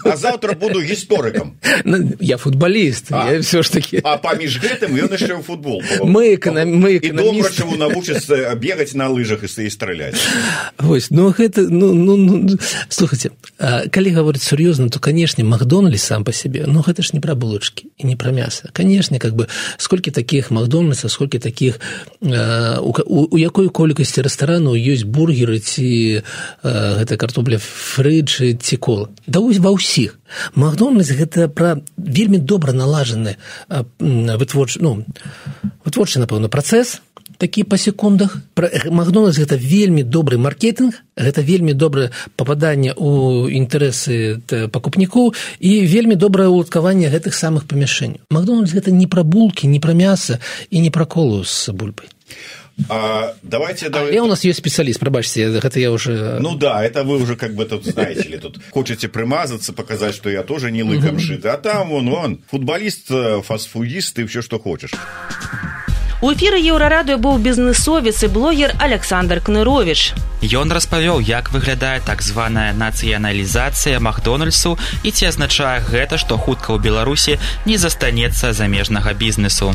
а 0.05 0.16
завтра 0.16 0.55
буду 0.55 0.81
гісторыкам 0.81 1.57
ну, 1.85 2.12
я 2.20 2.37
футболіст 2.37 3.11
я 3.11 3.40
все 3.40 3.62
ж 3.62 3.72
таки. 3.72 4.00
А 4.05 4.16
паміж 4.16 4.61
гэтым 4.61 4.96
ён 4.96 5.12
яшчэ 5.12 5.37
ў 5.37 5.42
футбол. 5.42 5.83
Мы 6.00 6.35
эканам... 6.35 6.72
мы 6.81 6.96
эканамічаму 6.96 7.76
навучыцца 7.76 8.55
бегаць 8.57 8.94
на 8.94 9.09
лыжах 9.09 9.44
і 9.44 9.70
страляць 9.70 10.16
вось 10.79 11.11
ну 11.11 11.31
гэта 11.31 11.68
ну 11.68 11.92
ну, 11.92 12.16
ну 12.16 12.59
слухайте 12.88 13.31
калі 13.59 14.11
гаворыць 14.11 14.42
сур'ёзна 14.42 14.88
то 14.88 15.00
канешне 15.00 15.44
макдональдс 15.44 16.03
сам 16.03 16.24
по 16.24 16.33
сябе 16.33 16.64
ну 16.66 16.81
гэта 16.81 17.03
ж 17.03 17.12
не 17.12 17.20
пра 17.20 17.35
булачки 17.35 17.92
і 17.98 18.07
не 18.07 18.16
пра 18.16 18.33
мяса 18.33 18.70
канешне 18.72 19.18
как 19.18 19.35
бы 19.35 19.48
сколькі 19.76 20.11
таких 20.11 20.50
макдональдса 20.50 21.09
сколькі 21.09 21.38
таких 21.38 21.81
у, 22.20 22.92
у, 23.05 23.29
у 23.31 23.37
якой 23.37 23.68
колькасці 23.68 24.22
рэстарану 24.22 24.72
ёсць 24.72 25.05
бургеры 25.05 25.61
ці 25.61 26.22
гэта 26.62 27.16
картопля 27.16 27.61
фрыджы 27.81 28.53
ці 28.61 28.77
кола 28.77 29.09
да 29.27 29.40
вось 29.40 29.59
ва 29.59 29.73
ўсіх. 29.73 30.19
Макдональдс 30.55 31.16
гэта 31.16 31.49
пра 31.49 31.81
вельмі 31.97 32.38
добра 32.38 32.77
налажаны 32.77 33.37
вытворч 33.69 34.79
ну 34.85 35.05
вытворчы 35.85 36.21
напэўна 36.21 36.53
працэс 36.53 37.01
такі 37.40 37.64
па 37.64 37.81
секундах. 37.81 38.37
Макдональдс 38.90 39.40
гэта 39.40 39.57
вельмі 39.57 40.05
добры 40.05 40.37
маркетинг 40.37 41.01
гэта 41.16 41.40
вельмі 41.40 41.73
добрае 41.73 42.12
пападанне 42.37 42.93
ў 42.93 43.49
інтарэсы 43.57 44.45
пакупнікоў 44.69 45.33
і 45.59 45.71
вельмі 45.88 46.21
добрае 46.21 46.53
ўладкаванне 46.53 47.09
гэтых 47.09 47.33
самых 47.33 47.64
памяшэнняў. 47.64 48.21
Макдональдс 48.29 48.77
гэта 48.77 48.93
не 48.93 49.09
пра 49.09 49.25
булкі 49.25 49.73
не 49.73 49.81
пра 49.81 49.97
мяса 49.97 50.38
і 50.69 50.85
не 50.85 50.93
пра 50.93 51.09
колу 51.09 51.43
з 51.45 51.73
бульбай 51.73 52.12
А, 52.88 53.35
давайте, 53.43 53.87
а 53.87 53.90
давайте. 53.90 54.21
у 54.21 54.27
нас 54.27 54.45
есть 54.45 54.59
специалист, 54.59 54.99
пробачьте, 54.99 55.43
это 55.43 55.79
я 55.81 55.93
уже... 55.93 56.38
Ну 56.40 56.55
да, 56.55 56.85
это 56.85 57.05
вы 57.05 57.23
уже 57.23 57.37
как 57.37 57.55
бы 57.55 57.64
тут 57.64 57.85
знаете 57.85 58.29
ли, 58.29 58.38
тут 58.38 58.59
хотите 58.73 59.09
примазаться, 59.09 59.73
показать, 59.73 60.14
что 60.14 60.31
я 60.31 60.43
тоже 60.43 60.71
не 60.71 60.83
лыком 60.83 61.19
шит, 61.19 61.45
а 61.47 61.57
там 61.57 61.90
вон, 61.90 62.09
он, 62.09 62.40
футболист, 62.51 63.11
э, 63.11 63.43
фастфудист 63.43 64.19
и 64.19 64.25
все, 64.25 64.43
что 64.43 64.59
хочешь. 64.59 64.93
У 66.23 66.29
эфіры 66.29 66.61
еўрарадыё 66.61 67.16
быў 67.16 67.38
бізнесовец 67.40 68.23
і 68.23 68.29
блогер 68.29 68.75
Александр 68.79 69.40
Кнырович. 69.40 70.12
Ён 70.45 70.69
распавёў, 70.69 71.25
як 71.25 71.49
выглядае 71.49 72.05
так 72.05 72.21
званая 72.21 72.77
нацыяналізацыя 72.77 73.97
Макдональдсу 74.01 74.77
і 75.03 75.11
ці 75.11 75.33
азначае 75.33 75.81
гэта, 75.81 76.21
што 76.21 76.37
хутка 76.37 76.77
ў 76.77 76.79
Беларусі 76.79 77.40
не 77.64 77.81
застанецца 77.81 78.53
замежнага 78.53 79.16
бізнесу. 79.16 79.73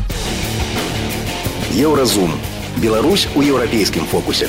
Еўразум 1.74 2.38
Беларусь 2.76 3.26
у 3.34 3.42
еўрапейскім 3.42 4.04
фокусе. 4.04 4.48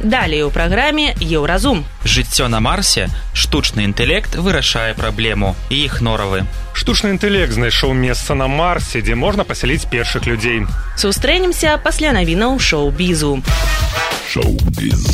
Далее 0.00 0.44
у 0.44 0.50
праграме 0.50 1.14
еўразум. 1.20 1.84
Жыццё 2.04 2.48
на 2.48 2.60
марсе 2.60 3.08
штучны 3.34 3.84
інтэлект 3.84 4.34
вырашае 4.36 4.94
праблему 4.94 5.56
і 5.68 5.76
іх 5.76 6.00
норавы. 6.00 6.44
Штучны 6.72 7.10
інтэлект 7.16 7.52
знайшоў 7.52 7.92
месца 7.92 8.34
на 8.34 8.48
марсе, 8.48 9.00
дзе 9.00 9.14
можна 9.14 9.44
пасяліць 9.44 9.84
першых 9.84 10.26
людзей. 10.26 10.64
Сустрэнемся 10.96 11.76
пасля 11.82 12.12
навінаў 12.12 12.58
шоу-бізу. 12.60 13.42
Шоу-біз. 14.32 15.04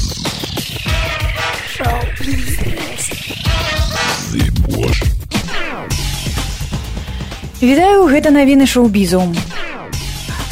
Вітаю 7.62 8.06
гэта 8.06 8.30
навіны 8.30 8.66
шоу-бізу. 8.66 9.34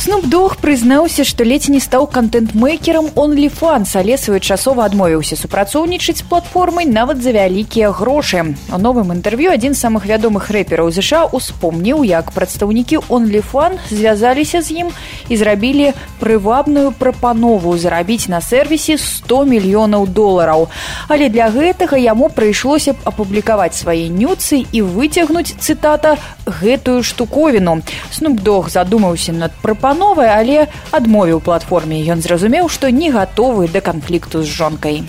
Снупдог 0.04 0.58
прызнаўся, 0.60 1.24
што 1.24 1.46
ледзь 1.48 1.70
не 1.72 1.78
стаў 1.80 2.04
контент-мейкерам 2.12 3.06
OnlyFans, 3.16 3.88
але 3.96 4.18
своечасова 4.20 4.84
адмовіўся 4.84 5.32
супрацоўнічаць 5.32 6.18
з 6.20 6.26
платформай 6.28 6.84
нават 6.84 7.22
за 7.24 7.32
вялікія 7.32 7.88
грошы. 7.88 8.52
У 8.68 8.76
новым 8.76 9.16
інтэрв'ю 9.16 9.48
адзін 9.56 9.72
з 9.72 9.80
самых 9.80 10.04
вядомых 10.04 10.50
рэпераў 10.52 10.92
ЗША 10.92 11.32
успомніў, 11.32 12.04
як 12.04 12.36
прадстаўнікі 12.36 13.00
OnlyFan 13.08 13.80
звязаліся 13.88 14.60
з 14.60 14.84
ім 14.84 14.88
і 15.32 15.40
зрабілі 15.40 15.96
прывабную 16.20 16.92
прапанову 16.92 17.72
зарабіць 17.80 18.28
на 18.28 18.44
сервісе 18.44 19.00
100 19.00 19.48
мільёнаў 19.48 20.04
долараў. 20.04 20.68
Але 21.08 21.32
для 21.32 21.48
гэтага 21.48 21.96
яму 21.96 22.28
прыйшлося 22.28 22.92
б 22.92 23.00
апублікаваць 23.08 23.80
свае 23.80 24.12
нюцы 24.12 24.68
і 24.68 24.84
выцягнуць 24.84 25.56
цытата 25.56 26.20
гэтую 26.44 27.00
штуковіну. 27.00 27.80
Снупдог 28.12 28.68
задумаўся 28.68 29.32
над 29.32 29.56
прапановай 29.64 29.93
прапановы, 29.94 30.26
але 30.26 30.66
адмовіў 30.90 31.40
платформе. 31.40 32.02
Ён 32.02 32.20
зразумеў, 32.20 32.68
што 32.68 32.90
не 32.90 33.10
гатовы 33.10 33.68
да 33.68 33.80
канфлікту 33.80 34.42
з 34.42 34.46
жонкай. 34.46 35.02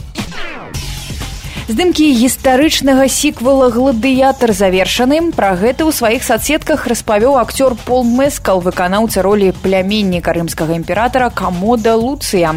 Здымкі 1.66 2.06
гістарычнага 2.14 3.08
сіквала 3.10 3.72
гладыятар 3.74 4.54
завершаны. 4.54 5.34
Пра 5.34 5.58
гэта 5.58 5.82
ў 5.82 5.98
сваіх 5.98 6.22
садсетках 6.22 6.86
распавёў 6.86 7.42
акцёр 7.42 7.74
Пол 7.74 8.06
Мэскал, 8.06 8.62
выканаўца 8.62 9.26
ролі 9.26 9.50
пляменніка 9.66 10.30
рымскага 10.38 10.78
імператара 10.78 11.34
камода 11.34 11.98
Луцыя. 11.98 12.54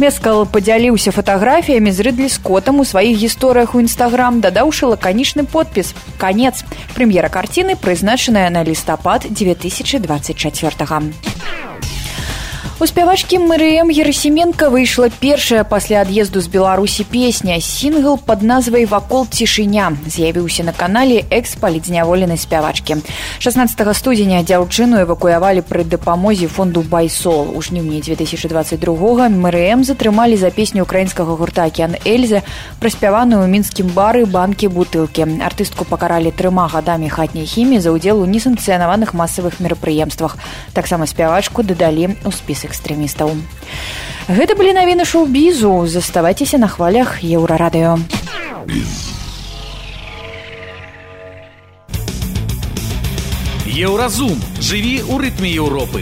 Мэскал 0.00 0.48
падзяліўся 0.48 1.12
фатаграфіямі 1.12 1.92
з 1.92 2.00
рыдлі 2.00 2.32
скотам 2.32 2.80
у 2.80 2.88
сваіх 2.88 3.20
гісторыях 3.20 3.76
у 3.76 3.84
нстаграм, 3.84 4.40
дадаўшы 4.40 4.88
лаканічны 4.88 5.44
подпіс. 5.44 5.92
Канец. 6.16 6.64
Прэм'ера 6.96 7.28
карціны 7.28 7.76
прызначаная 7.76 8.48
на 8.48 8.64
лістапад 8.64 9.28
2024. 9.28 11.12
У 12.78 12.86
спявачкі 12.86 13.38
Марыем 13.38 13.88
Ерасіменко 13.88 14.68
выйшла 14.68 15.08
першая 15.08 15.64
пасля 15.64 16.02
ад'езду 16.04 16.42
з 16.44 16.48
Беларусі 16.52 17.04
песня. 17.08 17.56
Сінгл 17.56 18.18
пад 18.20 18.42
назвай 18.44 18.84
вакол 18.84 19.24
цішыня 19.24 19.96
з'явіўся 20.04 20.60
на 20.60 20.76
канале 20.76 21.24
экс-палідзняволенай 21.32 22.36
спявачкі. 22.36 23.00
16 23.40 23.80
студзеня 23.96 24.44
дзяўчыну 24.44 25.00
эвакуявалі 25.08 25.64
пры 25.64 25.88
дапамозе 25.88 26.52
фонду 26.52 26.84
Байсол. 26.84 27.56
У 27.56 27.62
жніўні 27.64 28.02
2022 28.04 29.32
Марыем 29.32 29.80
затрымалі 29.80 30.36
за 30.36 30.52
песню 30.52 30.84
украінскага 30.84 31.32
гурта 31.32 31.64
Акеан 31.64 31.96
Эльзе, 32.04 32.44
праспяваную 32.76 33.40
ў 33.40 33.48
мінскім 33.56 33.88
бары 33.96 34.28
банкі 34.28 34.68
бутылкі. 34.68 35.24
Артыстку 35.40 35.88
пакаралі 35.88 36.28
трыма 36.28 36.68
гадамі 36.68 37.08
хатняй 37.08 37.48
хіміі 37.48 37.80
за 37.80 37.96
ўдзел 37.96 38.20
у 38.20 38.28
несанкцыянаваных 38.28 39.16
масавых 39.16 39.64
мерапрыемствах. 39.64 40.36
Таксама 40.76 41.08
спявачку 41.08 41.64
дадалі 41.64 42.12
ў 42.20 42.28
спіс 42.36 42.65
экстрэмістаў. 42.66 43.32
Гэта 44.26 44.58
былі 44.58 44.74
навіны 44.74 45.06
шоу-бізу, 45.06 45.86
заставайцеся 45.86 46.58
на 46.58 46.66
хвалях 46.66 47.22
еўрарадыё. 47.22 47.96
Еўразум 53.76 54.34
жыві 54.58 55.04
ў 55.04 55.14
рытме 55.20 55.50
Еўропы. 55.52 56.00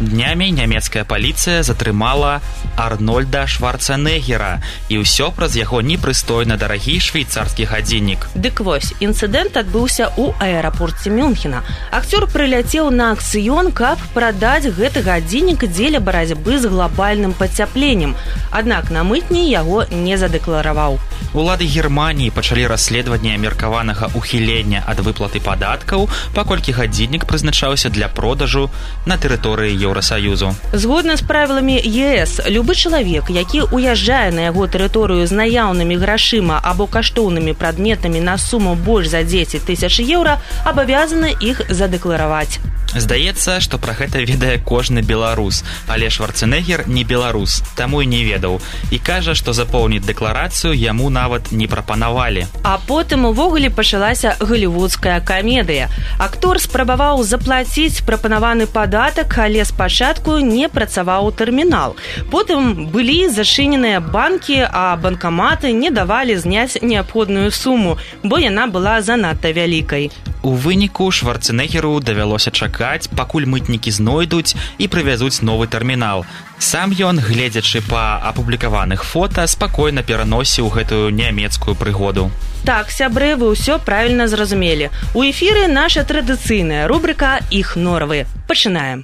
Днямі 0.00 0.50
нямецкая 0.56 1.04
паліцыя 1.04 1.60
затрымала 1.60 2.40
арнольда 2.76 3.46
шварцанегера 3.46 4.60
і 4.88 5.00
ўсё 5.02 5.32
праз 5.32 5.56
яго 5.56 5.80
непрыстойна 5.80 6.56
дарагі 6.60 7.00
швейцарскі 7.00 7.64
гадзіннік 7.72 8.28
дык 8.36 8.60
вось 8.60 8.92
інцыдэнт 9.00 9.56
адбыўся 9.56 10.12
ў 10.12 10.36
аэрапорце 10.38 11.10
мюнхена. 11.10 11.64
Акцёр 11.90 12.28
прыляцеў 12.30 12.92
на 12.92 13.12
акцыён 13.16 13.72
каб 13.72 13.98
прадаць 14.14 14.68
гэты 14.68 15.02
гадзіннік 15.02 15.66
дзеля 15.66 16.00
барацьбы 16.00 16.58
з 16.60 16.68
глобальным 16.68 17.32
пацяпленнем. 17.32 18.16
Аднак 18.50 18.90
на 18.90 19.02
мытні 19.02 19.48
яго 19.50 19.86
не 19.90 20.16
задэклараваў 20.16 21.00
улады 21.36 21.66
германії 21.68 22.30
пачалі 22.30 22.66
расследаванне 22.66 23.36
меркаванага 23.36 24.08
ухілення 24.16 24.80
ад 24.88 25.00
выплаты 25.04 25.42
падаткаў 25.44 26.08
паколькі 26.32 26.72
гадзіннік 26.72 27.26
прызначаўся 27.28 27.90
для 27.92 28.08
продажу 28.08 28.70
на 29.04 29.20
тэрыторыі 29.20 29.76
еўросаюзу 29.76 30.54
згодна 30.72 31.16
з 31.20 31.26
правіламі 31.28 31.76
ес 31.76 32.40
люб 32.48 32.65
любы 32.66 32.74
чалавек 32.74 33.30
які 33.30 33.62
уязджае 33.70 34.34
на 34.34 34.50
яго 34.50 34.66
тэрыторыю 34.66 35.22
з 35.30 35.38
наяўнымі 35.38 36.02
грашыма 36.02 36.58
або 36.58 36.90
каштоўнымі 36.90 37.54
прадметамі 37.54 38.18
на 38.18 38.38
суму 38.42 38.74
больш 38.74 39.14
за 39.14 39.22
10 39.22 39.62
тысяч 39.62 40.02
еўра 40.02 40.42
абавязаны 40.66 41.30
іх 41.38 41.62
задэклараваць 41.70 42.58
Здаецца, 42.96 43.60
што 43.60 43.76
пра 43.78 43.92
гэта 43.92 44.24
ведае 44.24 44.56
кожны 44.58 45.02
беларус, 45.04 45.62
але 45.86 46.08
шварцэнегер 46.08 46.88
не 46.88 47.04
беларус, 47.04 47.62
таму 47.76 48.00
і 48.02 48.06
не 48.08 48.24
ведаў 48.24 48.60
і 48.90 48.98
кажа, 48.98 49.34
што 49.36 49.52
запоўніць 49.52 50.04
дэкларацыю 50.06 50.72
яму 50.72 51.10
нават 51.10 51.52
не 51.52 51.68
прапанавалі. 51.68 52.46
А 52.62 52.78
потым 52.88 53.26
увогуле 53.28 53.70
пачалася 53.70 54.36
галівудская 54.40 55.20
камедыя. 55.20 55.90
Актор 56.18 56.60
спрабаваў 56.60 57.22
заплаціць 57.22 58.00
прапанаваны 58.06 58.66
падатак, 58.66 59.36
але 59.38 59.64
спачатку 59.64 60.38
не 60.40 60.68
працаваў 60.68 61.32
тэрмінал. 61.36 61.96
Потым 62.32 62.88
былі 62.94 63.28
зачыненыя 63.28 64.00
банкі, 64.00 64.64
а 64.64 64.96
банкаматы 64.96 65.72
не 65.72 65.90
давалі 65.90 66.36
зняць 66.36 66.80
неабходную 66.80 67.50
суму, 67.50 67.98
бо 68.22 68.40
яна 68.40 68.66
была 68.66 69.02
занадта 69.02 69.52
вялікай. 69.52 70.10
У 70.46 70.52
выніку 70.54 71.10
шварцэнегеру 71.10 71.98
давялося 71.98 72.52
чакаць, 72.54 73.10
пакуль 73.18 73.48
мытнікі 73.50 73.90
знойдуць 73.90 74.54
і 74.78 74.86
прывязуць 74.86 75.42
новы 75.42 75.66
тэрмінал. 75.66 76.22
Сам 76.62 76.94
ён, 76.94 77.18
гледзячы 77.18 77.82
па 77.88 78.22
апублікаваных 78.30 79.02
фота, 79.02 79.48
спакойна 79.50 80.06
пераносіў 80.06 80.70
гэтую 80.70 81.10
нямецкую 81.10 81.74
прыгоду. 81.74 82.30
Так 82.62 82.94
сябры 82.94 83.34
вы 83.34 83.50
ўсё 83.58 83.82
правільна 83.82 84.30
зразумелі. 84.30 84.94
У 85.18 85.26
эфіры 85.26 85.66
наша 85.66 86.06
традыцыйная 86.06 86.86
рубрика 86.86 87.42
іх 87.50 87.74
норавы. 87.74 88.30
Пачынаем 88.46 89.02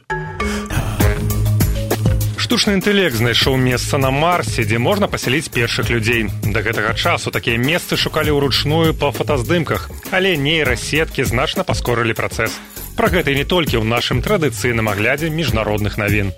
штучны 2.53 2.75
інтэлект 2.77 3.17
знайшоў 3.17 3.55
месца 3.57 3.97
на 3.97 4.11
марсе 4.13 4.67
дзе 4.69 4.77
можна 4.77 5.09
пасяліць 5.09 5.49
першых 5.49 5.89
людзей. 5.89 6.29
Да 6.45 6.61
гэтага 6.61 6.93
часу 6.93 7.33
такія 7.33 7.57
месцы 7.57 7.97
шукалі 7.97 8.37
ўручную 8.37 8.93
па 8.93 9.09
фотаздымках 9.09 9.89
але 10.13 10.37
нейрасеткі 10.37 11.25
значна 11.25 11.65
паскорылі 11.65 12.13
працэс. 12.13 12.53
Пра 12.93 13.09
гэта 13.09 13.33
і 13.33 13.41
не 13.41 13.47
толькі 13.49 13.81
ў 13.81 13.89
нашым 13.89 14.21
традыцыйным 14.21 14.93
аглядзе 14.93 15.33
міжнародных 15.33 15.97
навін. 15.97 16.37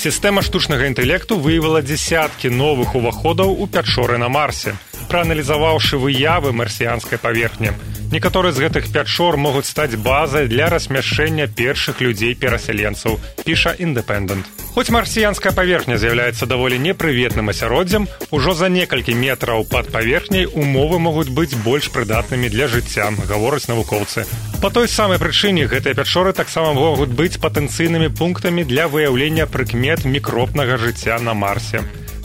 Сістэма 0.00 0.40
штучнага 0.40 0.88
інтэлекту 0.88 1.36
выявіла 1.36 1.84
дзясяткі 1.84 2.48
новых 2.48 2.96
уваходаў 2.96 3.52
у 3.60 3.68
пячоры 3.68 4.16
на 4.16 4.32
марсе 4.32 4.72
прааналізаваўшы 5.10 6.00
выявы 6.00 6.52
марсіянскай 6.52 7.18
паверхні 7.18 7.72
Некаторыя 8.14 8.52
з 8.54 8.62
гэтых 8.62 8.92
пячор 8.94 9.36
могуць 9.36 9.66
стаць 9.66 9.96
базай 9.98 10.46
для 10.46 10.68
размяшэння 10.70 11.48
першых 11.48 11.98
людзей 11.98 12.36
перасяленцаў, 12.38 13.18
піша 13.42 13.72
індэпендэнт. 13.74 14.46
Хоць 14.74 14.94
марсіянская 14.94 15.50
паверхня 15.50 15.98
з'яўляецца 15.98 16.46
даволі 16.46 16.78
непрыветным 16.78 17.50
асяроддзям, 17.50 18.06
ужо 18.30 18.54
за 18.54 18.68
некалькі 18.68 19.18
метраў 19.18 19.66
пад 19.66 19.90
паверхняй 19.90 20.46
умовы 20.46 21.02
могуць 21.02 21.34
быць 21.34 21.58
больш 21.66 21.90
прыдатнымі 21.90 22.52
для 22.54 22.70
жыцця, 22.70 23.10
гавораць 23.26 23.66
навукоўцы. 23.66 24.26
Па 24.62 24.70
той 24.70 24.86
самай 24.86 25.18
прычыне 25.18 25.66
гэтыя 25.66 25.98
пячоры 25.98 26.32
таксама 26.38 26.70
могуць 26.70 27.10
быць 27.18 27.42
патэнцыйнымі 27.42 28.14
пунктамі 28.14 28.62
для 28.62 28.86
выяўлення 28.86 29.50
прыкмет 29.50 30.06
мікропнага 30.06 30.78
жыцця 30.78 31.18
на 31.18 31.34
марсе. 31.34 31.82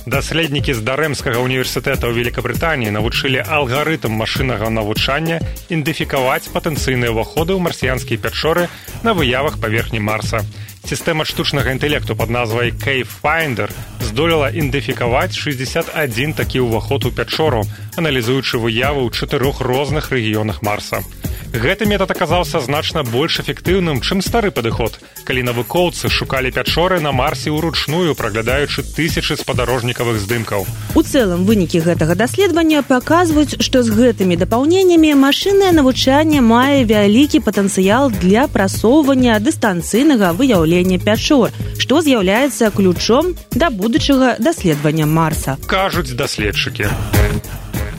Даследнікі 0.10 0.74
з 0.74 0.82
дарэмскага 0.82 1.38
універсітэта 1.38 2.10
ў 2.10 2.18
Великабрытаніі 2.18 2.90
навучылі 2.96 3.44
алгарытм 3.46 4.16
машыннага 4.18 4.66
навучання 4.74 5.38
ідэнтыфікаваць 5.70 6.50
патэнцыйныя 6.50 7.14
ўваходы 7.14 7.54
ў 7.54 7.62
марсіянскія 7.62 8.18
пячоры 8.18 8.66
на 9.06 9.14
выявах 9.14 9.62
паверхні 9.62 10.02
марса. 10.02 10.42
Сістэма 10.88 11.26
штучнага 11.26 11.72
інтэлекту 11.76 12.16
пад 12.16 12.30
назвай 12.30 12.72
Кейфайндер 12.72 13.74
здолела 14.00 14.50
ідэнтыфікаваць 14.50 15.36
61 15.38 16.34
такі 16.34 16.66
ўваход 16.66 17.06
у 17.06 17.12
пячору, 17.12 17.64
аналізуючы 17.96 18.58
выявы 18.58 19.06
ў 19.06 19.14
чатырох 19.14 19.62
розных 19.62 20.10
рэгіёнах 20.10 20.64
марса. 20.64 21.04
Гэты 21.50 21.90
метад 21.90 22.12
аказаўся 22.14 22.60
значна 22.62 23.02
больш 23.02 23.40
эфектыўным, 23.42 24.06
чым 24.06 24.22
стары 24.22 24.52
падыход. 24.54 25.02
Калі 25.26 25.42
навукоўцы 25.50 26.06
шукалі 26.06 26.54
пячоры 26.54 27.00
на 27.02 27.10
марсе 27.10 27.50
ўручную, 27.50 28.14
праглядаючы 28.14 28.86
тысячы 28.86 29.34
спадарожнікавых 29.34 30.22
здымкаў. 30.22 30.70
У 30.94 31.02
цэлым 31.02 31.50
вынікі 31.50 31.82
гэтага 31.82 32.14
даследавання 32.14 32.86
паказваюць, 32.86 33.58
што 33.66 33.82
з 33.82 33.90
гэтымі 33.90 34.38
дапаўненнямі 34.38 35.18
машыннае 35.18 35.74
навучанне 35.74 36.38
мае 36.38 36.86
вялікі 36.86 37.42
патэнцыял 37.42 38.14
для 38.14 38.46
прасоўвання 38.46 39.42
дыстанцыйнага 39.42 40.38
выяўлення 40.38 40.69
пячор, 41.00 41.52
што 41.78 42.02
з'яўляецца 42.02 42.72
ключом 42.72 43.34
да 43.52 43.70
будучага 43.70 44.36
даследавання 44.40 45.06
марса. 45.06 45.58
Кажуць 45.66 46.14
даследчыкі. 46.14 46.88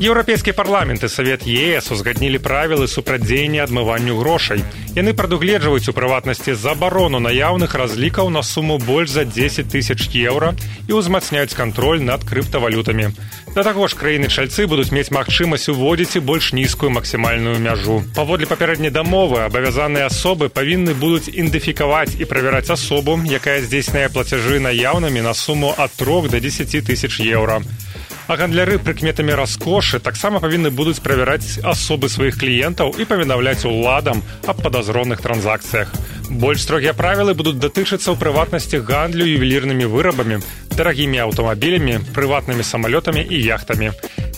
Еўрапейскі 0.00 0.52
парламент 0.52 1.02
і 1.04 1.08
савет 1.12 1.42
ЕС 1.44 1.90
узгаднілі 1.92 2.38
правілы 2.40 2.88
супрадзеяння 2.88 3.60
адмыванню 3.68 4.16
грошай. 4.16 4.64
Яны 4.96 5.12
прадугледжваюць 5.12 5.92
у 5.92 5.92
прыватнасці 5.92 6.56
забарону 6.56 7.20
наяўных 7.20 7.76
разлікаў 7.76 8.32
на 8.32 8.40
суму 8.40 8.78
больш 8.80 9.12
за 9.12 9.26
10 9.28 9.68
тысяч 9.68 10.08
еўра 10.16 10.56
і 10.88 10.96
ўзмацняюць 10.96 11.52
кантроль 11.52 12.00
над 12.00 12.24
крыптавалютамі. 12.24 13.12
Да 13.52 13.60
таго 13.60 13.92
ж 13.92 14.00
краіны 14.00 14.32
чальцы 14.32 14.64
будуць 14.64 14.88
мець 14.88 15.12
магчымасць 15.12 15.68
уводзіць 15.68 16.16
і 16.16 16.24
больш 16.24 16.56
нізкую 16.56 16.88
максімальную 16.96 17.60
мяжу. 17.60 18.00
Паводле 18.16 18.48
папярэдняй 18.48 18.88
дамовы 18.88 19.44
абавязаныя 19.44 20.08
асобы 20.08 20.48
павінны 20.48 20.96
будуць 20.96 21.28
ідэнтыфікаваць 21.28 22.16
і 22.16 22.24
правяраць 22.24 22.72
асобу, 22.72 23.20
якая 23.28 23.60
здзейсняе 23.60 24.08
плацяжы 24.08 24.64
наяўнымі 24.64 25.20
на 25.20 25.36
суму 25.36 25.76
ад 25.76 25.92
трох 25.92 26.32
до 26.32 26.40
10 26.40 26.88
тысяч 26.88 27.20
еўра. 27.20 27.60
А 28.26 28.37
гандляры 28.37 28.78
прыкметамі 28.78 29.35
раскошы 29.38 30.00
таксама 30.00 30.40
павінны 30.44 30.70
будуць 30.70 31.00
правяраць 31.04 31.61
асобы 31.64 32.09
сваіх 32.12 32.38
кліентаў 32.40 32.94
і 33.00 33.06
павінаўляць 33.09 33.64
уладам 33.64 34.22
аб 34.46 34.62
падазронных 34.62 35.22
транзакцыях. 35.24 35.92
Больш 36.30 36.62
строгія 36.62 36.92
правілы 36.94 37.34
будуць 37.34 37.58
датычыцца 37.58 38.14
ў 38.14 38.16
прыватнасці 38.18 38.78
гандлю 38.86 39.26
ювелірнымі 39.26 39.90
вырабамі, 39.90 40.38
дарагімі 40.78 41.18
аўтамабілямі, 41.26 41.98
прыватнымі 42.14 42.62
самалётамі 42.62 43.24
і 43.26 43.40
яхтамі. 43.42 43.90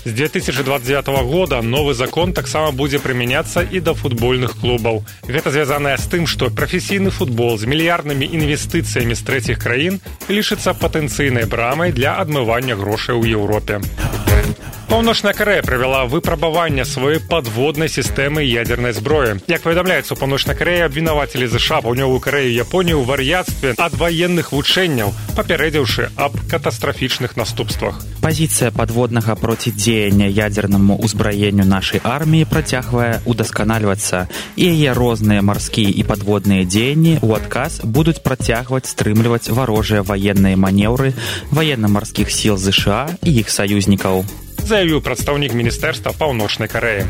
З 0.05 0.11
2029 0.17 1.09
года 1.29 1.61
новы 1.61 1.93
закон 1.93 2.33
таксама 2.33 2.73
будзе 2.73 2.97
прымяняцца 2.97 3.61
і 3.61 3.85
да 3.85 3.93
футбольных 3.93 4.57
клубаў. 4.57 5.05
Гэта 5.29 5.53
звязанае 5.53 6.01
з 6.01 6.09
тым, 6.09 6.25
што 6.25 6.49
прафесійны 6.49 7.13
футбол 7.13 7.61
з 7.61 7.69
мільярднымі 7.69 8.25
інвестыцыямі 8.25 9.13
з 9.13 9.23
трэціх 9.29 9.61
краін 9.61 10.01
лічыцца 10.33 10.73
патэнцыйнай 10.73 11.45
брамай 11.45 11.93
для 11.93 12.17
адмывання 12.17 12.75
грошай 12.75 13.21
у 13.21 13.23
Еўропе. 13.23 13.85
Паўночная 14.93 15.33
Карэя 15.33 15.63
правяла 15.63 16.05
выпрабаванне 16.05 16.85
сваёй 16.85 17.17
падводнай 17.19 17.89
сістэмы 17.89 18.45
ядзернай 18.45 18.93
зброі. 18.93 19.41
Як 19.49 19.65
паведамляецца, 19.65 20.13
паўночна 20.21 20.53
Карэя 20.53 20.85
абвінавацілі 20.85 21.49
ЗША 21.49 21.81
паўднёвую 21.81 22.21
карэю 22.21 22.53
Японію 22.53 23.01
ў 23.01 23.09
вар'яцтве 23.09 23.73
ад 23.81 23.97
ваенных 23.97 24.53
вучэнняў, 24.53 25.17
папярэдзіўшы 25.33 26.13
аб 26.13 26.37
катастрафічных 26.45 27.41
наступствах. 27.41 28.05
Пазіцыя 28.21 28.69
падводнага 28.69 29.33
процідзеяння 29.33 30.29
ядзернаму 30.29 31.01
ўзбраенню 31.01 31.65
нашай 31.65 32.05
арміі 32.05 32.45
працягвае 32.53 33.25
удасканальвацца. 33.25 34.29
Яе 34.61 34.93
розныя 34.93 35.41
марскія 35.41 35.89
і 35.89 36.05
падводныя 36.05 36.69
дзеянні 36.69 37.17
ў 37.25 37.41
адказ 37.41 37.81
будуць 37.81 38.21
працягваць 38.21 38.93
стрымліваць 38.93 39.49
варожыя 39.49 40.05
ваенныя 40.05 40.61
манеўры 40.61 41.17
ваенна-марскіх 41.49 42.29
сіл 42.29 42.61
ЗША 42.61 43.09
і 43.25 43.41
іх 43.41 43.49
саюзнікаў 43.49 44.29
заявіў 44.67 45.03
прадстаўнік 45.03 45.55
міністэрства 45.55 46.13
паўночнай 46.17 46.69
карэі. 46.69 47.07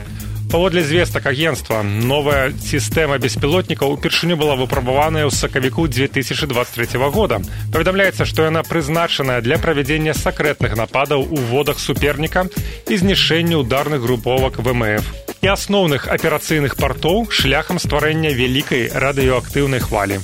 Паводле 0.52 0.82
звестак 0.84 1.24
агенства 1.26 1.80
новая 1.82 2.52
сістэма 2.52 3.16
беспілотнікаў 3.16 3.94
упершыню 3.96 4.36
была 4.36 4.52
выпрабаваная 4.52 5.24
ў 5.24 5.32
сакавіку 5.32 5.88
2023 5.88 7.00
года. 7.08 7.40
Паведамляецца, 7.72 8.28
што 8.28 8.44
яна 8.44 8.60
прызначаная 8.60 9.40
для 9.40 9.56
правядзення 9.56 10.12
сакрэтных 10.12 10.76
нападаў 10.76 11.24
у 11.24 11.40
водах 11.48 11.80
суперніка 11.80 12.52
і 12.84 12.94
знішэння 13.00 13.64
ударных 13.64 14.04
груповак 14.04 14.60
ВМФ 14.60 15.08
і 15.40 15.46
асноўных 15.56 16.06
аперацыйных 16.12 16.76
партоў 16.76 17.32
шляхам 17.32 17.80
стварэння 17.80 18.36
вялікай 18.36 18.92
радыёактыўнай 18.92 19.80
хвалі 19.80 20.20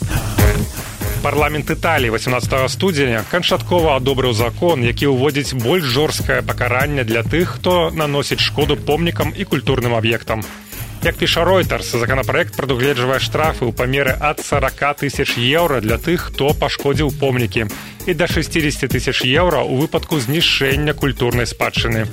парламент 1.29 1.71
італіі 1.71 2.11
18 2.11 2.71
студзеня 2.73 3.21
канчаткова 3.31 3.97
адобрыў 4.01 4.33
закон 4.33 4.81
які 4.81 5.13
ўводзіць 5.13 5.61
больш 5.61 5.85
жорсткае 5.85 6.41
пакаранне 6.41 7.05
для 7.05 7.21
тых 7.21 7.61
хто 7.61 7.93
наносіць 7.93 8.41
шкоду 8.41 8.81
помнікам 8.81 9.35
і 9.37 9.45
культурным 9.45 9.93
аб'ектам. 9.93 10.41
Як 11.05 11.21
піша 11.21 11.45
ройтерс 11.45 11.93
законопроект 11.93 12.57
прадугледжвае 12.57 13.21
штрафы 13.21 13.69
ў 13.69 13.77
памеры 13.77 14.17
ад 14.17 14.41
40 14.41 15.05
тысяч 15.05 15.37
еўра 15.37 15.85
для 15.85 16.01
тых 16.01 16.33
хто 16.33 16.57
пашкодзіў 16.57 17.13
помнікі 17.21 17.69
і 18.09 18.13
да 18.17 18.25
60 18.25 18.89
тысяч 18.89 19.21
еўра 19.29 19.61
ў 19.69 19.85
выпадку 19.85 20.17
знішэння 20.17 20.97
культурнай 20.97 21.45
спадчыны 21.45 22.09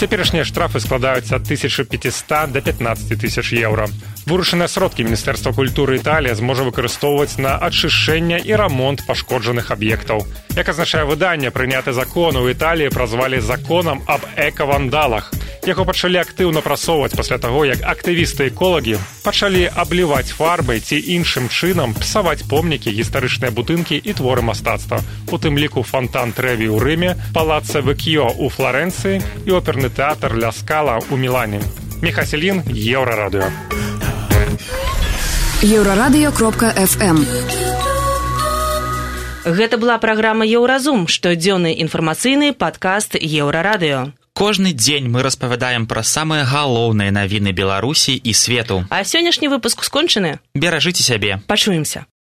Цяперашнія 0.00 0.48
штрафы 0.48 0.80
складаюцца 0.80 1.36
ад 1.36 1.44
1500 1.44 2.52
до 2.52 2.62
15 2.64 3.20
тысяч 3.20 3.52
еўра. 3.52 3.84
Вырушаныя 4.24 4.64
сродкі 4.64 5.04
міністэрства 5.04 5.52
культуры 5.52 6.00
Італія 6.00 6.32
зможа 6.40 6.64
выкарыстоўваць 6.64 7.36
на 7.36 7.60
адчышэнне 7.60 8.40
і 8.40 8.56
рамонт 8.56 9.04
пашкоджаных 9.04 9.68
аб'ектаў. 9.68 10.24
Як 10.56 10.72
азначае 10.72 11.04
выданне, 11.04 11.52
прыняты 11.52 11.92
закон 11.92 12.40
у 12.40 12.48
Італіі 12.48 12.88
празвалі 12.88 13.44
законам 13.44 14.00
аб 14.08 14.24
экавандалах. 14.40 15.28
Яго 15.60 15.84
пачалі 15.84 16.16
актыўна 16.16 16.62
прасоўваць 16.64 17.12
пасля 17.12 17.36
таго, 17.36 17.66
як 17.68 17.84
актывісты 17.84 18.48
эколагі 18.48 18.96
пачалі 19.20 19.68
абліваць 19.68 20.32
фарбай 20.32 20.80
ці 20.80 20.96
іншым 20.96 21.52
чынам 21.52 21.92
псаваць 21.92 22.48
помнікі, 22.48 22.88
гістарычныя 22.88 23.52
будынкі 23.52 24.00
і 24.00 24.12
творы 24.16 24.40
мастацтва. 24.40 25.04
У 25.28 25.36
тым 25.36 25.60
ліку 25.60 25.84
фонтан 25.84 26.32
трэві 26.32 26.72
ў 26.72 26.78
рыме, 26.80 27.10
палаца 27.36 27.84
выкіо 27.84 28.32
ў 28.32 28.48
флоренцыі 28.48 29.20
і 29.44 29.50
оперны 29.60 29.92
тэатр 29.92 30.32
ля 30.40 30.48
скала 30.48 30.96
ў 30.96 31.20
мілане. 31.20 31.60
Мехаселін 32.00 32.64
еўрарадыё. 32.72 33.52
Еўрарадыё 35.60 36.32
кропка 36.32 36.72
FM. 36.72 37.20
Гэта 39.44 39.76
была 39.76 40.00
праграма 40.00 40.48
Еўразум, 40.48 41.04
штодзённы 41.04 41.76
інфармацыйны 41.84 42.56
падкаст 42.56 43.20
Еўрарадыё. 43.20 44.16
Кожны 44.40 44.72
дзень 44.72 45.04
мы 45.04 45.20
распавядаем 45.20 45.84
пра 45.84 46.00
самыя 46.00 46.48
галоўныя 46.48 47.12
навіны 47.12 47.52
Беларусі 47.52 48.16
і 48.16 48.32
свету. 48.32 48.88
А 48.88 49.04
сённяшні 49.04 49.52
выпуск 49.52 49.84
скончаны? 49.84 50.40
Беражыце 50.56 51.04
сябе. 51.04 51.44
Пачуемся. 51.44 52.06